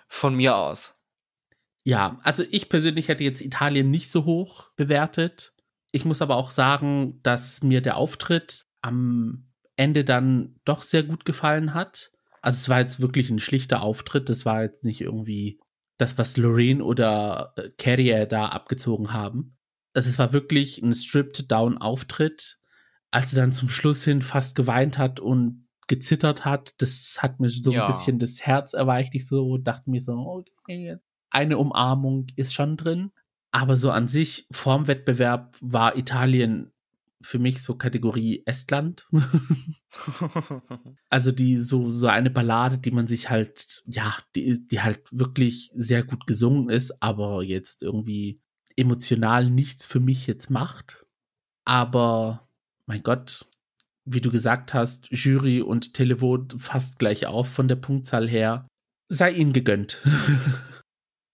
[0.07, 0.95] von mir aus.
[1.89, 5.53] Ja, also ich persönlich hätte jetzt Italien nicht so hoch bewertet.
[5.91, 11.25] Ich muss aber auch sagen, dass mir der Auftritt am Ende dann doch sehr gut
[11.25, 12.11] gefallen hat.
[12.43, 14.29] Also es war jetzt wirklich ein schlichter Auftritt.
[14.29, 15.59] Das war jetzt nicht irgendwie
[15.97, 19.57] das, was Lorraine oder äh, Carrier da abgezogen haben.
[19.95, 22.59] Also es war wirklich ein stripped-down-Auftritt.
[23.09, 27.49] Als sie dann zum Schluss hin fast geweint hat und gezittert hat, das hat mir
[27.49, 27.85] so ja.
[27.85, 29.15] ein bisschen das Herz erweicht.
[29.15, 30.99] Ich so dachte mir so, okay,
[31.29, 33.11] eine Umarmung ist schon drin.
[33.51, 36.71] Aber so an sich, vorm Wettbewerb war Italien
[37.21, 39.07] für mich so Kategorie Estland.
[41.09, 45.71] also die so so eine Ballade, die man sich halt ja, die die halt wirklich
[45.75, 48.39] sehr gut gesungen ist, aber jetzt irgendwie
[48.77, 51.05] emotional nichts für mich jetzt macht.
[51.65, 52.47] Aber
[52.85, 53.45] mein Gott,
[54.05, 58.67] wie du gesagt hast, Jury und Televot fast gleich auf von der Punktzahl her.
[59.09, 60.01] Sei ihnen gegönnt.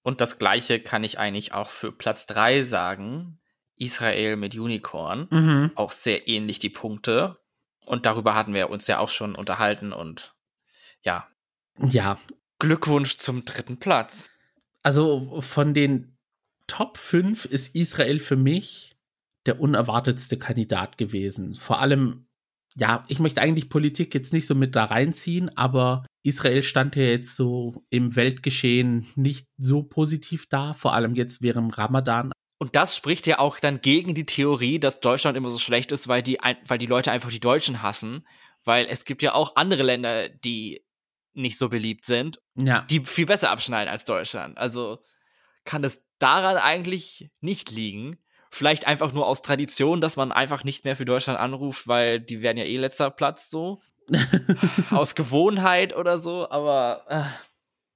[0.06, 3.40] und das gleiche kann ich eigentlich auch für Platz 3 sagen.
[3.76, 5.28] Israel mit Unicorn.
[5.32, 5.72] Mhm.
[5.74, 7.40] Auch sehr ähnlich die Punkte.
[7.88, 10.36] Und darüber hatten wir uns ja auch schon unterhalten und
[11.02, 11.28] ja.
[11.82, 12.20] Ja.
[12.60, 14.30] Glückwunsch zum dritten Platz.
[14.84, 16.16] Also von den
[16.68, 18.96] Top 5 ist Israel für mich
[19.48, 21.56] der unerwartetste Kandidat gewesen.
[21.56, 22.28] Vor allem,
[22.78, 27.04] ja, ich möchte eigentlich Politik jetzt nicht so mit da reinziehen, aber Israel stand ja
[27.04, 32.32] jetzt so im Weltgeschehen nicht so positiv da, vor allem jetzt während Ramadan.
[32.58, 36.08] Und das spricht ja auch dann gegen die Theorie, dass Deutschland immer so schlecht ist,
[36.08, 38.26] weil die, weil die Leute einfach die Deutschen hassen.
[38.64, 40.84] Weil es gibt ja auch andere Länder, die
[41.34, 42.82] nicht so beliebt sind, ja.
[42.90, 44.58] die viel besser abschneiden als Deutschland.
[44.58, 45.00] Also
[45.66, 48.18] kann es daran eigentlich nicht liegen.
[48.56, 52.42] Vielleicht einfach nur aus Tradition, dass man einfach nicht mehr für Deutschland anruft, weil die
[52.42, 53.82] werden ja eh letzter Platz so.
[54.92, 57.04] aus Gewohnheit oder so, aber.
[57.10, 57.24] Äh.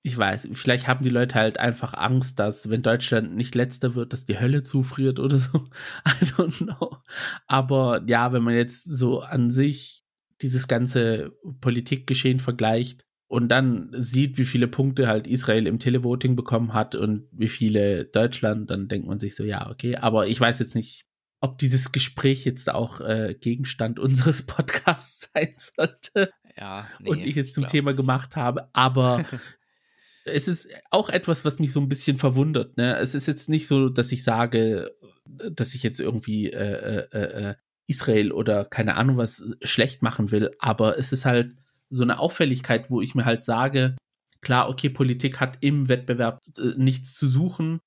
[0.01, 4.11] Ich weiß, vielleicht haben die Leute halt einfach Angst, dass, wenn Deutschland nicht letzter wird,
[4.11, 5.69] dass die Hölle zufriert oder so.
[6.05, 6.97] I don't know.
[7.47, 10.03] Aber ja, wenn man jetzt so an sich
[10.41, 16.73] dieses ganze Politikgeschehen vergleicht, und dann sieht, wie viele Punkte halt Israel im Televoting bekommen
[16.73, 19.95] hat und wie viele Deutschland, dann denkt man sich so, ja, okay.
[19.97, 21.05] Aber ich weiß jetzt nicht,
[21.39, 26.31] ob dieses Gespräch jetzt auch äh, Gegenstand unseres Podcasts sein sollte.
[26.57, 27.71] Ja, nee, und ich es zum klar.
[27.71, 28.67] Thema gemacht habe.
[28.73, 29.23] Aber
[30.25, 32.77] es ist auch etwas, was mich so ein bisschen verwundert.
[32.77, 32.97] Ne?
[32.97, 34.89] Es ist jetzt nicht so, dass ich sage,
[35.51, 40.49] dass ich jetzt irgendwie äh, äh, äh, Israel oder keine Ahnung was schlecht machen will,
[40.57, 41.53] aber es ist halt
[41.89, 43.95] so eine Auffälligkeit, wo ich mir halt sage,
[44.41, 47.79] klar, okay, Politik hat im Wettbewerb äh, nichts zu suchen,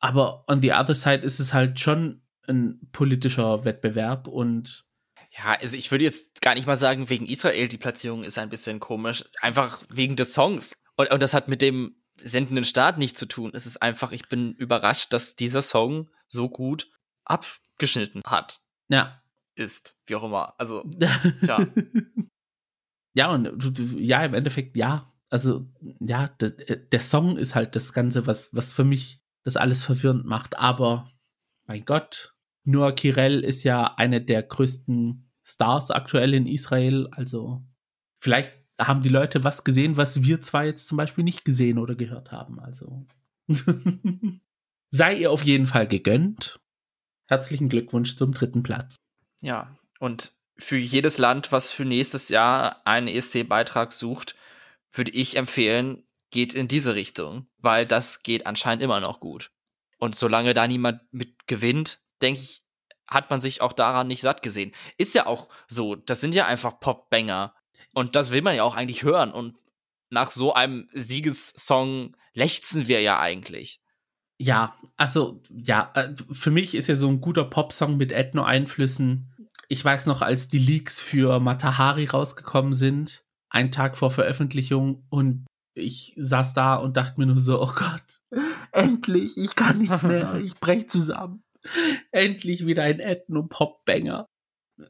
[0.00, 4.84] aber on the other side ist es halt schon ein politischer Wettbewerb und
[5.30, 8.48] ja, also ich würde jetzt gar nicht mal sagen, wegen Israel, die Platzierung ist ein
[8.48, 9.24] bisschen komisch.
[9.40, 10.76] Einfach wegen des Songs.
[10.96, 13.52] Und, und das hat mit dem sendenden Staat nichts zu tun.
[13.54, 16.90] Es ist einfach, ich bin überrascht, dass dieser Song so gut
[17.24, 18.60] abgeschnitten hat.
[18.88, 19.22] Ja.
[19.54, 20.54] Ist, wie auch immer.
[20.58, 20.82] Also,
[21.44, 21.66] tja.
[23.18, 25.12] Ja, und ja, im Endeffekt, ja.
[25.28, 29.84] Also, ja, der, der Song ist halt das Ganze, was, was für mich das alles
[29.84, 30.56] verwirrend macht.
[30.56, 31.10] Aber,
[31.66, 37.08] mein Gott, Noah Kirel ist ja eine der größten Stars aktuell in Israel.
[37.10, 37.66] Also,
[38.22, 41.96] vielleicht haben die Leute was gesehen, was wir zwar jetzt zum Beispiel nicht gesehen oder
[41.96, 42.60] gehört haben.
[42.60, 43.04] Also,
[44.90, 46.60] sei ihr auf jeden Fall gegönnt.
[47.26, 48.94] Herzlichen Glückwunsch zum dritten Platz.
[49.42, 54.34] Ja, und für jedes Land, was für nächstes Jahr einen ESC-Beitrag sucht,
[54.92, 59.50] würde ich empfehlen, geht in diese Richtung, weil das geht anscheinend immer noch gut.
[59.98, 62.62] Und solange da niemand mit gewinnt, denke ich,
[63.06, 64.72] hat man sich auch daran nicht satt gesehen.
[64.98, 67.54] Ist ja auch so, das sind ja einfach Pop-Banger.
[67.94, 69.32] Und das will man ja auch eigentlich hören.
[69.32, 69.56] Und
[70.10, 73.80] nach so einem Siegessong lechzen wir ja eigentlich.
[74.36, 79.32] Ja, also, ja, äh, für mich ist ja so ein guter Popsong mit Ethno-Einflüssen
[79.68, 85.46] ich weiß noch, als die Leaks für Matahari rausgekommen sind, einen Tag vor Veröffentlichung und
[85.74, 88.20] ich saß da und dachte mir nur so, oh Gott,
[88.72, 91.42] endlich, ich kann nicht mehr, ich brech zusammen.
[92.12, 94.26] Endlich wieder ein Ethno-Pop-Banger.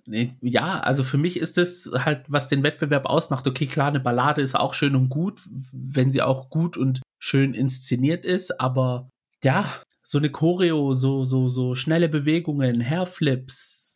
[0.07, 3.47] Ja, also für mich ist es halt, was den Wettbewerb ausmacht.
[3.47, 5.41] Okay, klar, eine Ballade ist auch schön und gut,
[5.73, 9.09] wenn sie auch gut und schön inszeniert ist, aber
[9.43, 9.65] ja,
[10.05, 13.88] so eine Choreo, so, so, so schnelle Bewegungen, Hairflips,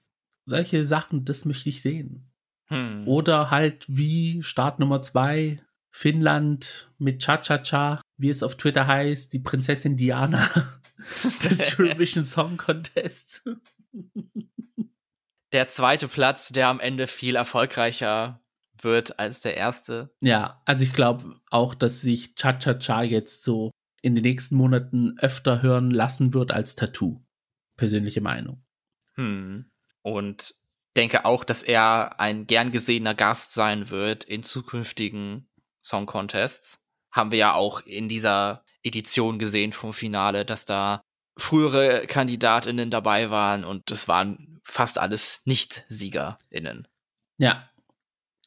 [0.46, 2.30] solche Sachen, das möchte ich sehen.
[2.66, 3.06] Hm.
[3.06, 9.40] Oder halt wie Start Nummer zwei, Finnland mit Cha-Cha-Cha, wie es auf Twitter heißt, die
[9.40, 10.48] Prinzessin Diana
[11.44, 13.42] des Eurovision Song Contest.
[15.52, 18.40] Der zweite Platz, der am Ende viel erfolgreicher
[18.80, 20.14] wird als der erste.
[20.20, 25.62] Ja, also ich glaube auch, dass sich Cha-Cha-Cha jetzt so in den nächsten Monaten öfter
[25.62, 27.22] hören lassen wird als Tattoo.
[27.76, 28.64] Persönliche Meinung.
[29.14, 29.70] Hm.
[30.02, 30.54] Und
[30.96, 35.48] denke auch, dass er ein gern gesehener Gast sein wird in zukünftigen
[35.80, 36.86] Song Contests.
[37.10, 41.02] Haben wir ja auch in dieser Edition gesehen vom Finale, dass da
[41.36, 46.88] frühere KandidatInnen dabei waren und das waren fast alles Nicht-SiegerInnen.
[47.38, 47.68] Ja.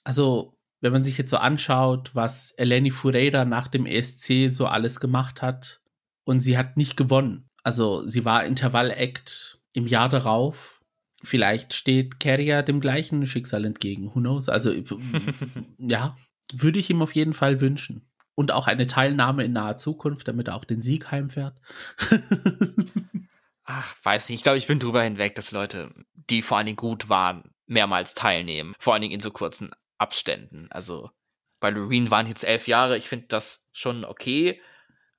[0.03, 4.99] Also, wenn man sich jetzt so anschaut, was Eleni Fureira nach dem ESC so alles
[4.99, 5.81] gemacht hat
[6.25, 7.49] und sie hat nicht gewonnen.
[7.63, 10.74] Also, sie war Intervall-Act im Jahr darauf.
[11.25, 14.13] Vielleicht steht Carrier dem gleichen Schicksal entgegen.
[14.13, 14.49] Who knows?
[14.49, 14.73] Also,
[15.77, 16.15] ja,
[16.53, 18.07] würde ich ihm auf jeden Fall wünschen.
[18.35, 21.59] Und auch eine Teilnahme in naher Zukunft, damit er auch den Sieg heimfährt.
[23.63, 24.39] Ach, weiß nicht.
[24.39, 25.91] Ich glaube, ich bin drüber hinweg, dass Leute,
[26.29, 28.75] die vor allen Dingen gut waren, mehrmals teilnehmen.
[28.77, 30.67] Vor allen Dingen in so kurzen Abständen.
[30.69, 31.09] Also
[31.59, 32.97] bei Loreen waren jetzt elf Jahre.
[32.97, 34.61] Ich finde das schon okay.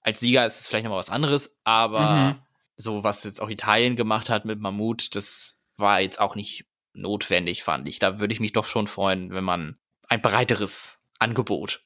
[0.02, 2.42] Als Sieger ist es vielleicht nochmal was anderes, aber mhm.
[2.76, 7.62] so, was jetzt auch Italien gemacht hat mit Mammut, das war jetzt auch nicht notwendig,
[7.62, 7.98] fand ich.
[7.98, 11.82] Da würde ich mich doch schon freuen, wenn man ein breiteres Angebot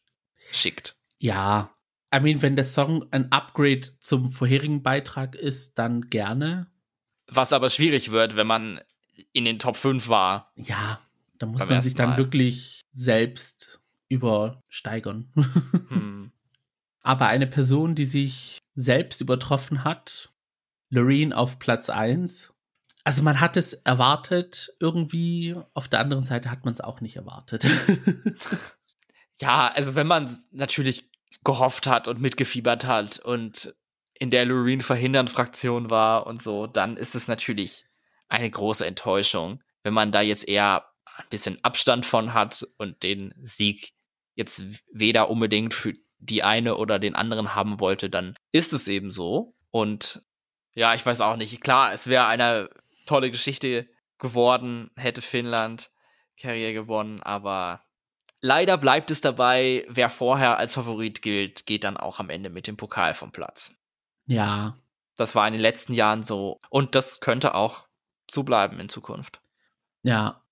[0.53, 0.97] schickt.
[1.19, 1.75] Ja,
[2.15, 6.67] I mean, wenn der Song ein Upgrade zum vorherigen Beitrag ist, dann gerne.
[7.29, 8.81] Was aber schwierig wird, wenn man
[9.33, 10.53] in den Top 5 war.
[10.57, 11.01] Ja,
[11.39, 12.19] da muss man sich dann Mal.
[12.19, 15.33] wirklich selbst übersteigern.
[15.89, 16.31] Hm.
[17.03, 20.33] Aber eine Person, die sich selbst übertroffen hat,
[20.89, 22.53] Loreen auf Platz 1.
[23.05, 27.17] Also man hat es erwartet, irgendwie, auf der anderen Seite hat man es auch nicht
[27.17, 27.67] erwartet.
[29.39, 31.11] ja, also wenn man natürlich
[31.45, 33.75] gehofft hat und mitgefiebert hat und
[34.15, 37.87] in der Loreen verhindern Fraktion war und so, dann ist es natürlich
[38.29, 40.85] eine große Enttäuschung, wenn man da jetzt eher
[41.17, 43.93] ein bisschen Abstand von hat und den Sieg
[44.35, 49.11] jetzt weder unbedingt für die eine oder den anderen haben wollte, dann ist es eben
[49.11, 49.55] so.
[49.71, 50.23] Und
[50.75, 51.61] ja, ich weiß auch nicht.
[51.61, 52.69] Klar, es wäre eine
[53.11, 55.91] tolle Geschichte geworden, hätte Finnland
[56.37, 57.83] Carrier gewonnen, aber
[58.43, 62.67] Leider bleibt es dabei, wer vorher als Favorit gilt, geht dann auch am Ende mit
[62.67, 63.77] dem Pokal vom Platz.
[64.27, 64.79] Ja.
[65.17, 66.59] Das war in den letzten Jahren so.
[66.71, 67.87] Und das könnte auch
[68.31, 69.43] so bleiben in Zukunft.
[70.03, 70.43] Ja.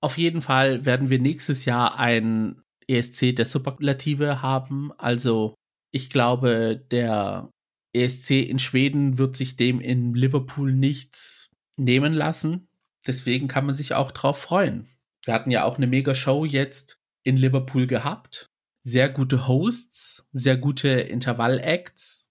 [0.00, 4.92] Auf jeden Fall werden wir nächstes Jahr ein ESC der Superlative haben.
[4.98, 5.54] Also,
[5.92, 7.50] ich glaube, der
[7.92, 11.47] ESC in Schweden wird sich dem in Liverpool nichts
[11.78, 12.68] nehmen lassen.
[13.06, 14.88] Deswegen kann man sich auch drauf freuen.
[15.24, 18.50] Wir hatten ja auch eine mega Show jetzt in Liverpool gehabt.
[18.82, 22.30] Sehr gute Hosts, sehr gute Intervall-Acts.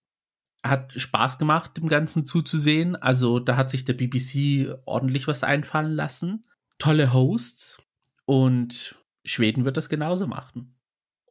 [0.64, 2.96] Hat Spaß gemacht, dem Ganzen zuzusehen.
[2.96, 6.48] Also da hat sich der BBC ordentlich was einfallen lassen.
[6.80, 7.82] Tolle Hosts.
[8.26, 10.76] Und Schweden wird das genauso machen.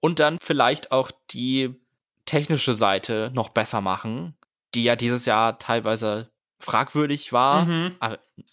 [0.00, 1.74] Und dann vielleicht auch die
[2.24, 4.37] technische Seite noch besser machen,
[4.74, 7.64] die ja dieses Jahr teilweise fragwürdig war.
[7.64, 7.97] Mhm.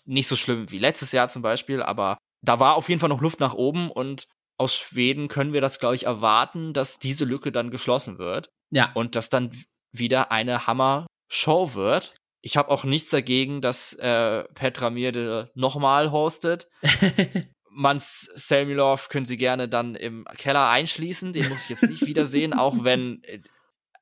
[0.06, 3.22] Nicht so schlimm wie letztes Jahr zum Beispiel, aber da war auf jeden Fall noch
[3.22, 7.52] Luft nach oben und aus Schweden können wir das, glaube ich, erwarten, dass diese Lücke
[7.52, 8.50] dann geschlossen wird.
[8.72, 8.92] Ja.
[8.94, 9.52] Und dass dann
[9.92, 12.16] wieder eine Hammer-Show wird.
[12.42, 16.70] Ich habe auch nichts dagegen, dass äh, Petra Mirde nochmal hostet.
[17.70, 21.34] Mans Selmilov können Sie gerne dann im Keller einschließen.
[21.34, 23.40] Den muss ich jetzt nicht wiedersehen, auch wenn, äh,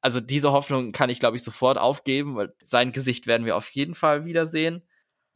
[0.02, 3.70] also diese Hoffnung kann ich, glaube ich, sofort aufgeben, weil sein Gesicht werden wir auf
[3.70, 4.82] jeden Fall wiedersehen.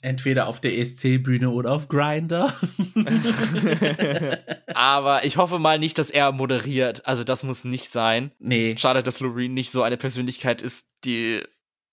[0.01, 2.53] Entweder auf der ESC-Bühne oder auf Grinder.
[4.74, 7.05] Aber ich hoffe mal nicht, dass er moderiert.
[7.07, 8.32] Also das muss nicht sein.
[8.39, 8.76] Nee.
[8.78, 11.43] Schade, dass Loreen nicht so eine Persönlichkeit ist, die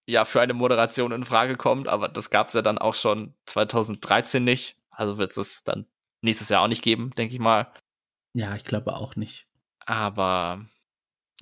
[0.07, 1.89] ja für eine Moderation in Frage kommt.
[1.89, 4.77] Aber das gab es ja dann auch schon 2013 nicht.
[4.91, 5.87] Also wird es dann
[6.23, 7.73] nächstes Jahr auch nicht geben, denke ich mal.
[8.35, 9.47] Ja, ich glaube auch nicht.
[9.87, 10.67] Aber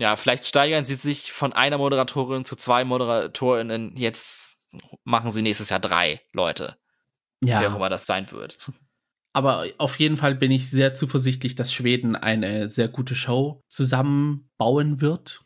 [0.01, 4.67] ja, vielleicht steigern sie sich von einer Moderatorin zu zwei Moderatorinnen jetzt
[5.05, 6.79] machen sie nächstes Jahr drei Leute.
[7.45, 7.61] Ja.
[7.61, 8.57] Wer auch immer das sein wird.
[9.35, 15.03] Aber auf jeden Fall bin ich sehr zuversichtlich, dass Schweden eine sehr gute Show zusammenbauen
[15.03, 15.43] wird.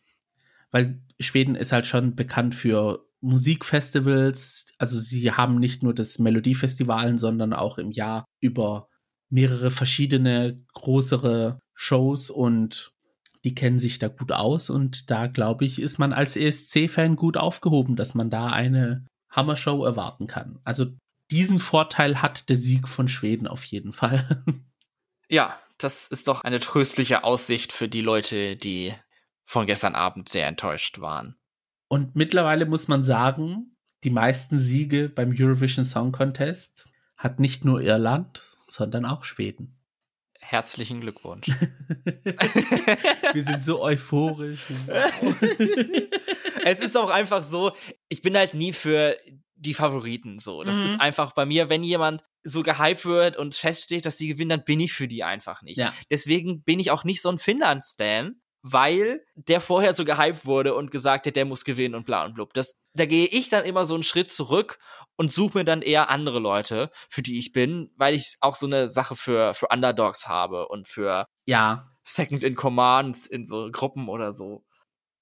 [0.71, 4.67] Weil Schweden ist halt schon bekannt für Musikfestivals.
[4.79, 8.89] Also sie haben nicht nur das Melodiefestival, sondern auch im Jahr über
[9.31, 12.94] mehrere verschiedene größere Shows und
[13.45, 17.37] die kennen sich da gut aus und da glaube ich, ist man als ESC-Fan gut
[17.37, 20.61] aufgehoben, dass man da eine Hammer-Show erwarten kann.
[20.65, 20.87] Also
[21.31, 24.45] diesen Vorteil hat der Sieg von Schweden auf jeden Fall.
[25.31, 28.93] Ja, das ist doch eine tröstliche Aussicht für die Leute, die
[29.47, 31.35] von gestern Abend sehr enttäuscht waren.
[31.89, 33.75] Und mittlerweile muss man sagen,
[34.05, 36.87] die meisten Siege beim Eurovision Song Contest
[37.17, 39.74] hat nicht nur Irland, sondern auch Schweden.
[40.47, 41.47] Herzlichen Glückwunsch.
[43.33, 44.67] Wir sind so euphorisch.
[46.65, 47.73] es ist auch einfach so,
[48.09, 49.17] ich bin halt nie für
[49.57, 50.63] die Favoriten so.
[50.63, 50.85] Das mhm.
[50.85, 54.65] ist einfach bei mir, wenn jemand so gehypt wird und feststeht, dass die gewinnen, dann
[54.65, 55.79] bin ich für die einfach nicht.
[55.79, 55.95] Ja.
[56.11, 58.37] Deswegen bin ich auch nicht so ein Finnland-Stan,
[58.67, 62.35] weil der vorher so gehypt wurde und gesagt hat, der muss gewinnen und bla und
[62.35, 62.55] blub.
[62.55, 64.79] Das, da gehe ich dann immer so einen Schritt zurück
[65.17, 68.65] und suche mir dann eher andere Leute, für die ich bin, weil ich auch so
[68.65, 71.91] eine Sache für, für Underdogs habe und für ja.
[72.05, 74.65] Second in Commands in so Gruppen oder so.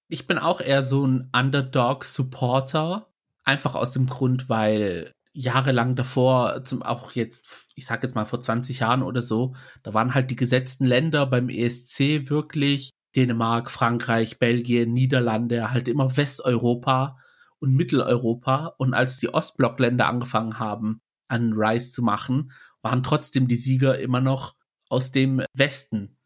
[0.06, 3.08] Ich bin auch eher so ein Underdog-Supporter.
[3.42, 8.40] Einfach aus dem Grund, weil jahrelang davor, zum, auch jetzt, ich sag jetzt mal vor
[8.40, 14.38] 20 Jahren oder so, da waren halt die gesetzten Länder beim ESC wirklich Dänemark, Frankreich,
[14.38, 17.18] Belgien, Niederlande, halt immer Westeuropa
[17.58, 18.74] und Mitteleuropa.
[18.78, 22.52] Und als die Ostblockländer angefangen haben, einen Rise zu machen,
[22.82, 24.54] waren trotzdem die Sieger immer noch
[24.88, 26.18] aus dem Westen.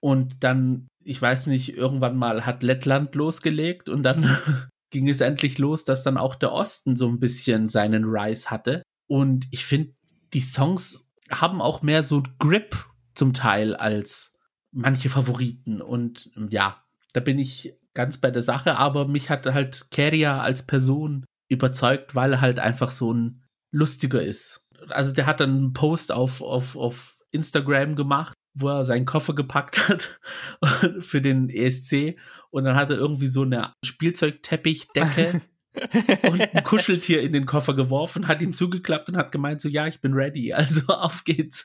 [0.00, 4.24] Und dann, ich weiß nicht, irgendwann mal hat Lettland losgelegt und dann
[4.90, 8.82] ging es endlich los, dass dann auch der Osten so ein bisschen seinen Rise hatte.
[9.08, 9.94] Und ich finde,
[10.34, 12.76] die Songs haben auch mehr so Grip
[13.14, 14.31] zum Teil als
[14.72, 15.80] manche Favoriten.
[15.80, 20.66] Und ja, da bin ich ganz bei der Sache, aber mich hat halt Keria als
[20.66, 24.64] Person überzeugt, weil er halt einfach so ein lustiger ist.
[24.88, 29.34] Also der hat dann einen Post auf, auf, auf Instagram gemacht, wo er seinen Koffer
[29.34, 30.20] gepackt hat
[31.00, 32.18] für den ESC
[32.50, 35.40] und dann hat er irgendwie so eine Spielzeugteppichdecke
[36.30, 39.86] und ein Kuscheltier in den Koffer geworfen, hat ihn zugeklappt und hat gemeint so, ja,
[39.86, 41.64] ich bin ready, also auf geht's.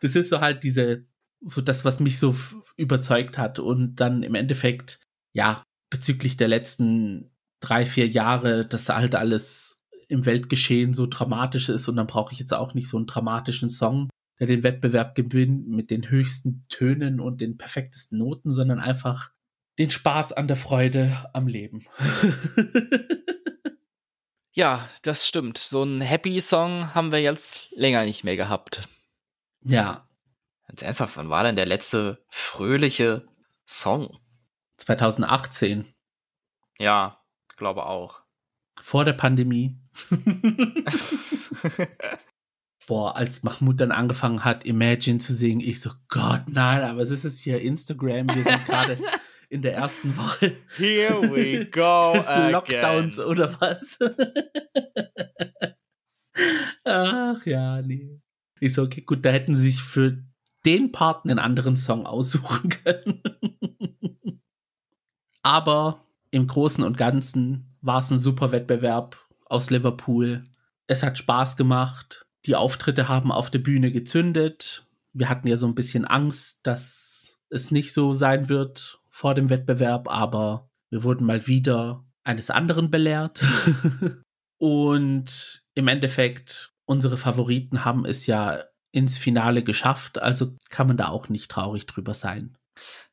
[0.00, 1.04] das ist so halt diese
[1.44, 2.34] so das, was mich so
[2.76, 3.58] überzeugt hat.
[3.58, 5.00] Und dann im Endeffekt,
[5.32, 7.30] ja, bezüglich der letzten
[7.60, 9.76] drei, vier Jahre, dass halt alles
[10.08, 13.70] im Weltgeschehen so dramatisch ist und dann brauche ich jetzt auch nicht so einen dramatischen
[13.70, 19.30] Song, der den Wettbewerb gewinnt mit den höchsten Tönen und den perfektesten Noten, sondern einfach
[19.78, 21.84] den Spaß an der Freude am Leben.
[24.52, 25.58] ja, das stimmt.
[25.58, 28.88] So einen Happy Song haben wir jetzt länger nicht mehr gehabt.
[29.64, 30.03] Ja,
[30.74, 33.28] Ganz ernsthaft, wann war denn der letzte fröhliche
[33.64, 34.18] Song?
[34.78, 35.94] 2018.
[36.80, 37.22] Ja,
[37.56, 38.22] glaube auch.
[38.80, 39.78] Vor der Pandemie.
[42.88, 47.10] Boah, als Mahmoud dann angefangen hat, Imagine zu singen, ich so, Gott, nein, aber es
[47.10, 48.98] ist jetzt hier Instagram, wir sind gerade
[49.50, 50.56] in der ersten Woche.
[50.76, 52.14] Here we go.
[52.14, 53.96] des Lockdowns oder was?
[56.82, 58.20] Ach ja, nee.
[58.58, 60.24] Ich so, okay, gut, da hätten sie sich für
[60.64, 63.22] den Part einen anderen Song aussuchen können.
[65.42, 70.44] Aber im Großen und Ganzen war es ein super Wettbewerb aus Liverpool.
[70.86, 72.26] Es hat Spaß gemacht.
[72.46, 74.86] Die Auftritte haben auf der Bühne gezündet.
[75.12, 79.48] Wir hatten ja so ein bisschen Angst, dass es nicht so sein wird vor dem
[79.48, 83.44] Wettbewerb, aber wir wurden mal wieder eines anderen belehrt.
[84.58, 91.08] und im Endeffekt, unsere Favoriten haben es ja ins Finale geschafft, also kann man da
[91.08, 92.56] auch nicht traurig drüber sein.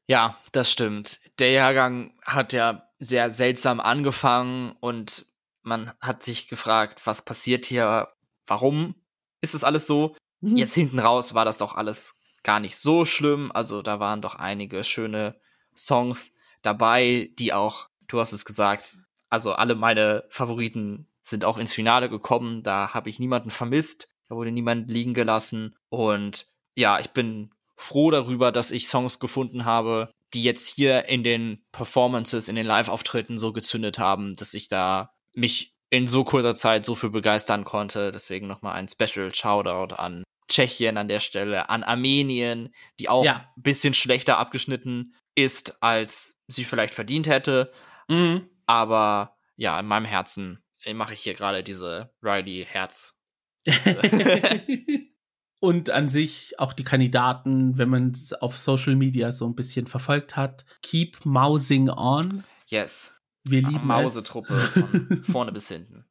[0.07, 1.19] Ja, das stimmt.
[1.39, 5.25] Der Jahrgang hat ja sehr seltsam angefangen und
[5.63, 8.09] man hat sich gefragt, was passiert hier?
[8.45, 8.95] Warum
[9.41, 10.15] ist das alles so?
[10.41, 10.57] Mhm.
[10.57, 13.51] Jetzt hinten raus war das doch alles gar nicht so schlimm.
[13.51, 15.39] Also da waren doch einige schöne
[15.75, 21.73] Songs dabei, die auch, du hast es gesagt, also alle meine Favoriten sind auch ins
[21.73, 22.61] Finale gekommen.
[22.61, 24.10] Da habe ich niemanden vermisst.
[24.31, 25.75] Da wurde niemand liegen gelassen.
[25.89, 31.21] Und ja, ich bin froh darüber, dass ich Songs gefunden habe, die jetzt hier in
[31.21, 36.55] den Performances, in den Live-Auftritten so gezündet haben, dass ich da mich in so kurzer
[36.55, 38.13] Zeit so viel begeistern konnte.
[38.13, 43.51] Deswegen nochmal ein Special Shoutout an Tschechien an der Stelle, an Armenien, die auch ja.
[43.57, 47.73] ein bisschen schlechter abgeschnitten ist, als sie vielleicht verdient hätte.
[48.07, 48.49] Mhm.
[48.65, 50.57] Aber ja, in meinem Herzen
[50.93, 53.20] mache ich hier gerade diese Riley Herz
[55.59, 59.87] und an sich auch die Kandidaten, wenn man es auf Social Media so ein bisschen
[59.87, 62.43] verfolgt hat, keep mousing on.
[62.67, 63.15] Yes.
[63.43, 66.05] Wir lieben Mausetruppe von vorne bis hinten.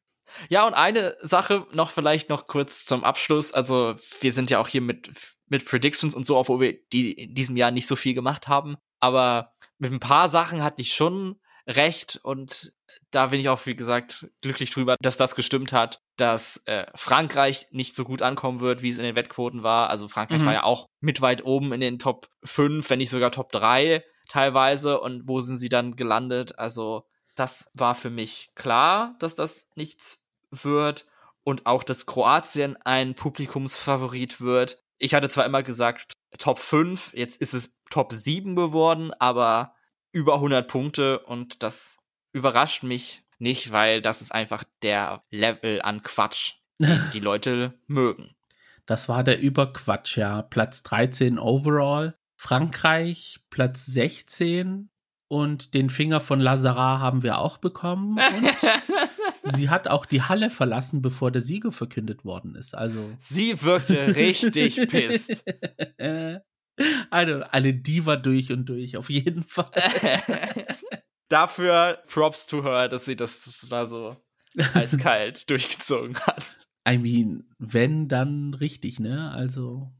[0.49, 3.53] Ja, und eine Sache noch vielleicht noch kurz zum Abschluss.
[3.53, 5.11] Also, wir sind ja auch hier mit,
[5.49, 8.77] mit Predictions und so, obwohl wir die in diesem Jahr nicht so viel gemacht haben.
[9.01, 12.73] Aber mit ein paar Sachen hatte ich schon recht und
[13.11, 17.67] da bin ich auch, wie gesagt, glücklich drüber, dass das gestimmt hat, dass äh, Frankreich
[17.71, 19.91] nicht so gut ankommen wird, wie es in den Wettquoten war.
[19.91, 20.47] Also Frankreich mhm.
[20.47, 24.05] war ja auch mit weit oben in den Top 5, wenn nicht sogar Top 3
[24.29, 25.01] teilweise.
[25.01, 26.59] Und wo sind sie dann gelandet?
[26.59, 30.19] Also das war für mich klar, dass das nichts
[30.51, 31.07] wird.
[31.43, 34.79] Und auch, dass Kroatien ein Publikumsfavorit wird.
[34.99, 39.75] Ich hatte zwar immer gesagt Top 5, jetzt ist es Top 7 geworden, aber
[40.13, 42.00] über 100 Punkte und das
[42.33, 48.35] überrascht mich nicht, weil das ist einfach der Level an Quatsch, den die Leute mögen.
[48.87, 50.43] Das war der Überquatsch, ja.
[50.43, 52.17] Platz 13 overall.
[52.37, 54.89] Frankreich Platz 16
[55.29, 58.19] und den Finger von Lazara haben wir auch bekommen.
[58.19, 62.75] Und sie hat auch die Halle verlassen, bevor der Sieger verkündet worden ist.
[62.75, 65.45] Also sie wirkte richtig pisst.
[67.11, 69.71] Eine, eine Diva durch und durch, auf jeden Fall.
[71.31, 74.17] Dafür Props to her, dass sie das da so
[74.75, 76.59] eiskalt durchgezogen hat.
[76.89, 79.31] I mean, wenn, dann richtig, ne?
[79.33, 79.93] Also.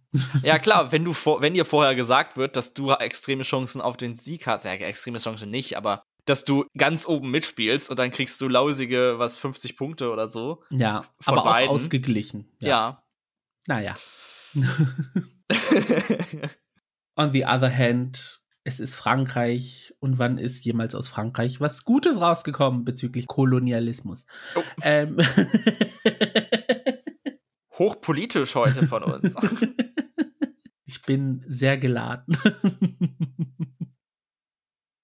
[0.43, 4.15] ja, klar, wenn du wenn dir vorher gesagt wird, dass du extreme Chancen auf den
[4.15, 8.41] Sieg hast, ja, extreme Chancen nicht, aber dass du ganz oben mitspielst und dann kriegst
[8.41, 10.65] du lausige, was, 50 Punkte oder so.
[10.71, 11.71] Ja, von aber beiden.
[11.71, 12.51] auch ausgeglichen.
[12.59, 12.69] Ja.
[12.69, 13.03] ja.
[13.67, 13.95] Naja.
[17.17, 18.41] On the other hand,
[18.71, 24.27] es ist Frankreich und wann ist jemals aus Frankreich was Gutes rausgekommen bezüglich Kolonialismus?
[24.55, 24.63] Oh.
[24.83, 25.17] Ähm.
[27.79, 29.35] Hochpolitisch heute von uns.
[30.85, 32.39] ich bin sehr geladen.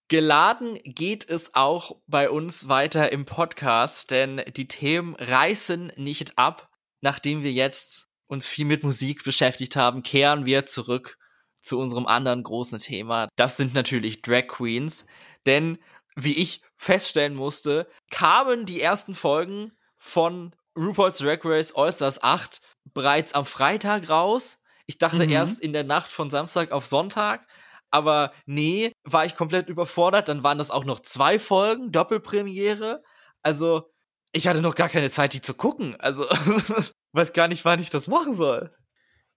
[0.09, 6.71] Geladen geht es auch bei uns weiter im Podcast, denn die Themen reißen nicht ab.
[7.01, 11.19] Nachdem wir jetzt uns viel mit Musik beschäftigt haben, kehren wir zurück
[11.67, 13.29] zu unserem anderen großen Thema.
[13.37, 15.07] Das sind natürlich Drag Queens.
[15.47, 15.79] Denn,
[16.15, 22.61] wie ich feststellen musste, kamen die ersten Folgen von RuPaul's Drag Race All Stars 8
[22.93, 24.59] bereits am Freitag raus.
[24.87, 25.31] Ich dachte mhm.
[25.31, 27.47] erst in der Nacht von Samstag auf Sonntag.
[27.91, 30.29] Aber nee, war ich komplett überfordert.
[30.29, 33.03] Dann waren das auch noch zwei Folgen, Doppelpremiere.
[33.43, 33.91] Also,
[34.33, 35.97] ich hatte noch gar keine Zeit, die zu gucken.
[35.99, 36.27] Also,
[37.13, 38.75] weiß gar nicht, wann ich das machen soll.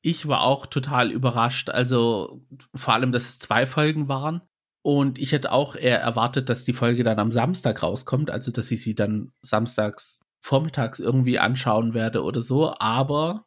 [0.02, 1.70] Ich war auch total überrascht.
[1.70, 4.42] Also, vor allem, dass es zwei Folgen waren.
[4.82, 8.72] Und ich hätte auch eher erwartet, dass die Folge dann am Samstag rauskommt, also dass
[8.72, 13.46] ich sie dann samstags vormittags irgendwie anschauen werde oder so, aber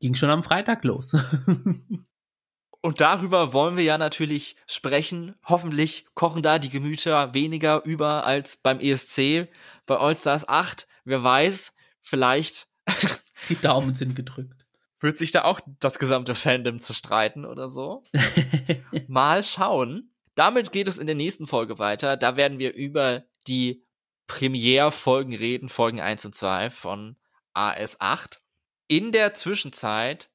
[0.00, 1.12] ging schon am Freitag los.
[2.84, 5.36] Und darüber wollen wir ja natürlich sprechen.
[5.44, 9.48] Hoffentlich kochen da die Gemüter weniger über als beim ESC,
[9.86, 10.88] bei All-Stars 8.
[11.04, 12.66] Wer weiß, vielleicht.
[13.48, 14.61] Die Daumen sind gedrückt.
[15.02, 18.04] Wird sich da auch das gesamte Fandom zerstreiten oder so?
[19.08, 20.14] Mal schauen.
[20.36, 22.16] Damit geht es in der nächsten Folge weiter.
[22.16, 23.84] Da werden wir über die
[24.28, 27.16] Premiere-Folgen reden, Folgen 1 und 2 von
[27.54, 28.38] AS8.
[28.86, 30.30] In der Zwischenzeit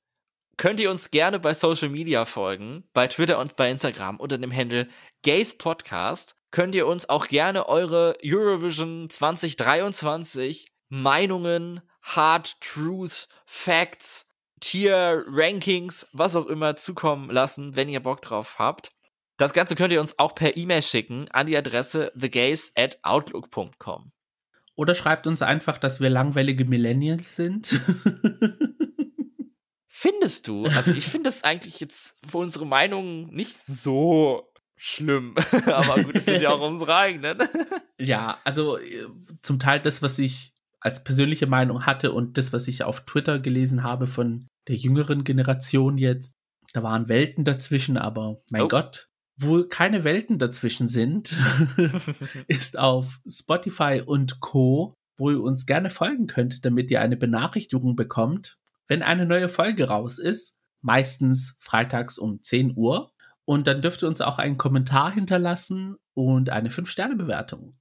[0.57, 4.53] könnt ihr uns gerne bei Social Media folgen, bei Twitter und bei Instagram unter dem
[4.53, 4.89] Handle
[5.23, 6.35] Gaze Podcast.
[6.51, 14.27] Könnt ihr uns auch gerne eure Eurovision 2023 Meinungen, Hard Truths, Facts,
[14.59, 18.91] Tier Rankings, was auch immer zukommen lassen, wenn ihr Bock drauf habt.
[19.37, 24.11] Das Ganze könnt ihr uns auch per E-Mail schicken an die Adresse thegaze at outlook.com.
[24.75, 27.67] Oder schreibt uns einfach, dass wir langweilige Millennials sind.
[29.87, 30.65] Findest du?
[30.65, 35.35] Also ich finde das eigentlich jetzt für unsere Meinung nicht so schlimm.
[35.65, 37.39] Aber gut, es sind ja auch unsere eigenen.
[37.99, 39.07] ja, also äh,
[39.41, 40.53] zum Teil das, was ich
[40.87, 45.25] als persönliche Meinung hatte und das, was ich auf Twitter gelesen habe von der jüngeren
[45.25, 46.33] Generation jetzt,
[46.71, 48.67] da waren Welten dazwischen, aber mein oh.
[48.69, 51.35] Gott, wo keine Welten dazwischen sind,
[52.47, 57.97] ist auf Spotify und Co., wo ihr uns gerne folgen könnt, damit ihr eine Benachrichtigung
[57.97, 58.57] bekommt,
[58.87, 60.53] wenn eine neue Folge raus ist.
[60.81, 63.11] Meistens freitags um 10 Uhr.
[63.43, 67.73] Und dann dürft ihr uns auch einen Kommentar hinterlassen und eine 5-Sterne-Bewertung.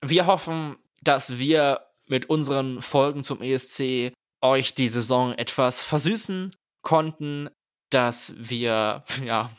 [0.00, 7.48] Wir hoffen, dass wir mit unseren Folgen zum ESC euch die Saison etwas versüßen konnten,
[7.90, 9.50] dass wir ja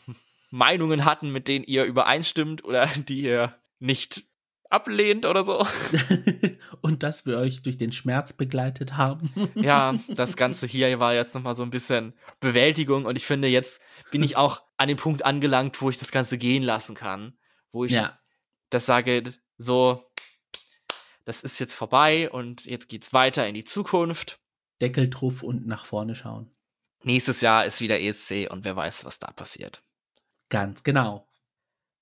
[0.51, 4.23] Meinungen hatten, mit denen ihr übereinstimmt oder die ihr nicht
[4.69, 5.65] ablehnt oder so.
[6.81, 9.31] Und dass wir euch durch den Schmerz begleitet haben.
[9.55, 13.81] ja, das Ganze hier war jetzt nochmal so ein bisschen Bewältigung und ich finde, jetzt
[14.11, 17.33] bin ich auch an dem Punkt angelangt, wo ich das Ganze gehen lassen kann.
[17.71, 18.17] Wo ich ja.
[18.69, 19.23] das sage,
[19.57, 20.08] so,
[21.29, 24.39] das ist jetzt vorbei und jetzt geht's weiter in die Zukunft.
[24.81, 26.49] Deckel drauf und nach vorne schauen.
[27.03, 29.83] Nächstes Jahr ist wieder ESC und wer weiß, was da passiert.
[30.49, 31.27] Ganz genau.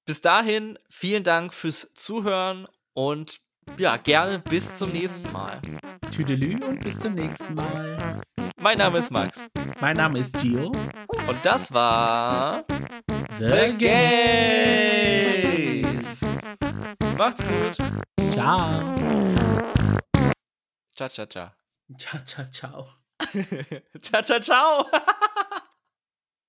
[0.06, 3.42] Bis dahin, vielen Dank fürs Zuhören und
[3.78, 5.62] ja, gerne bis zum nächsten Mal.
[6.10, 8.22] Tüdelü und bis zum nächsten Mal.
[8.56, 9.46] Mein Name ist Max.
[9.82, 10.68] Mein Name ist Gio.
[11.28, 12.64] Und das war
[13.40, 13.76] The,
[16.20, 17.18] Gays.
[17.18, 17.78] Macht's gut.
[18.32, 18.96] Ciao.
[20.96, 21.52] Ciao, ciao, ciao.
[21.98, 22.88] Ciao, ciao, ciao.
[24.02, 24.86] ciao, ciao, ciao.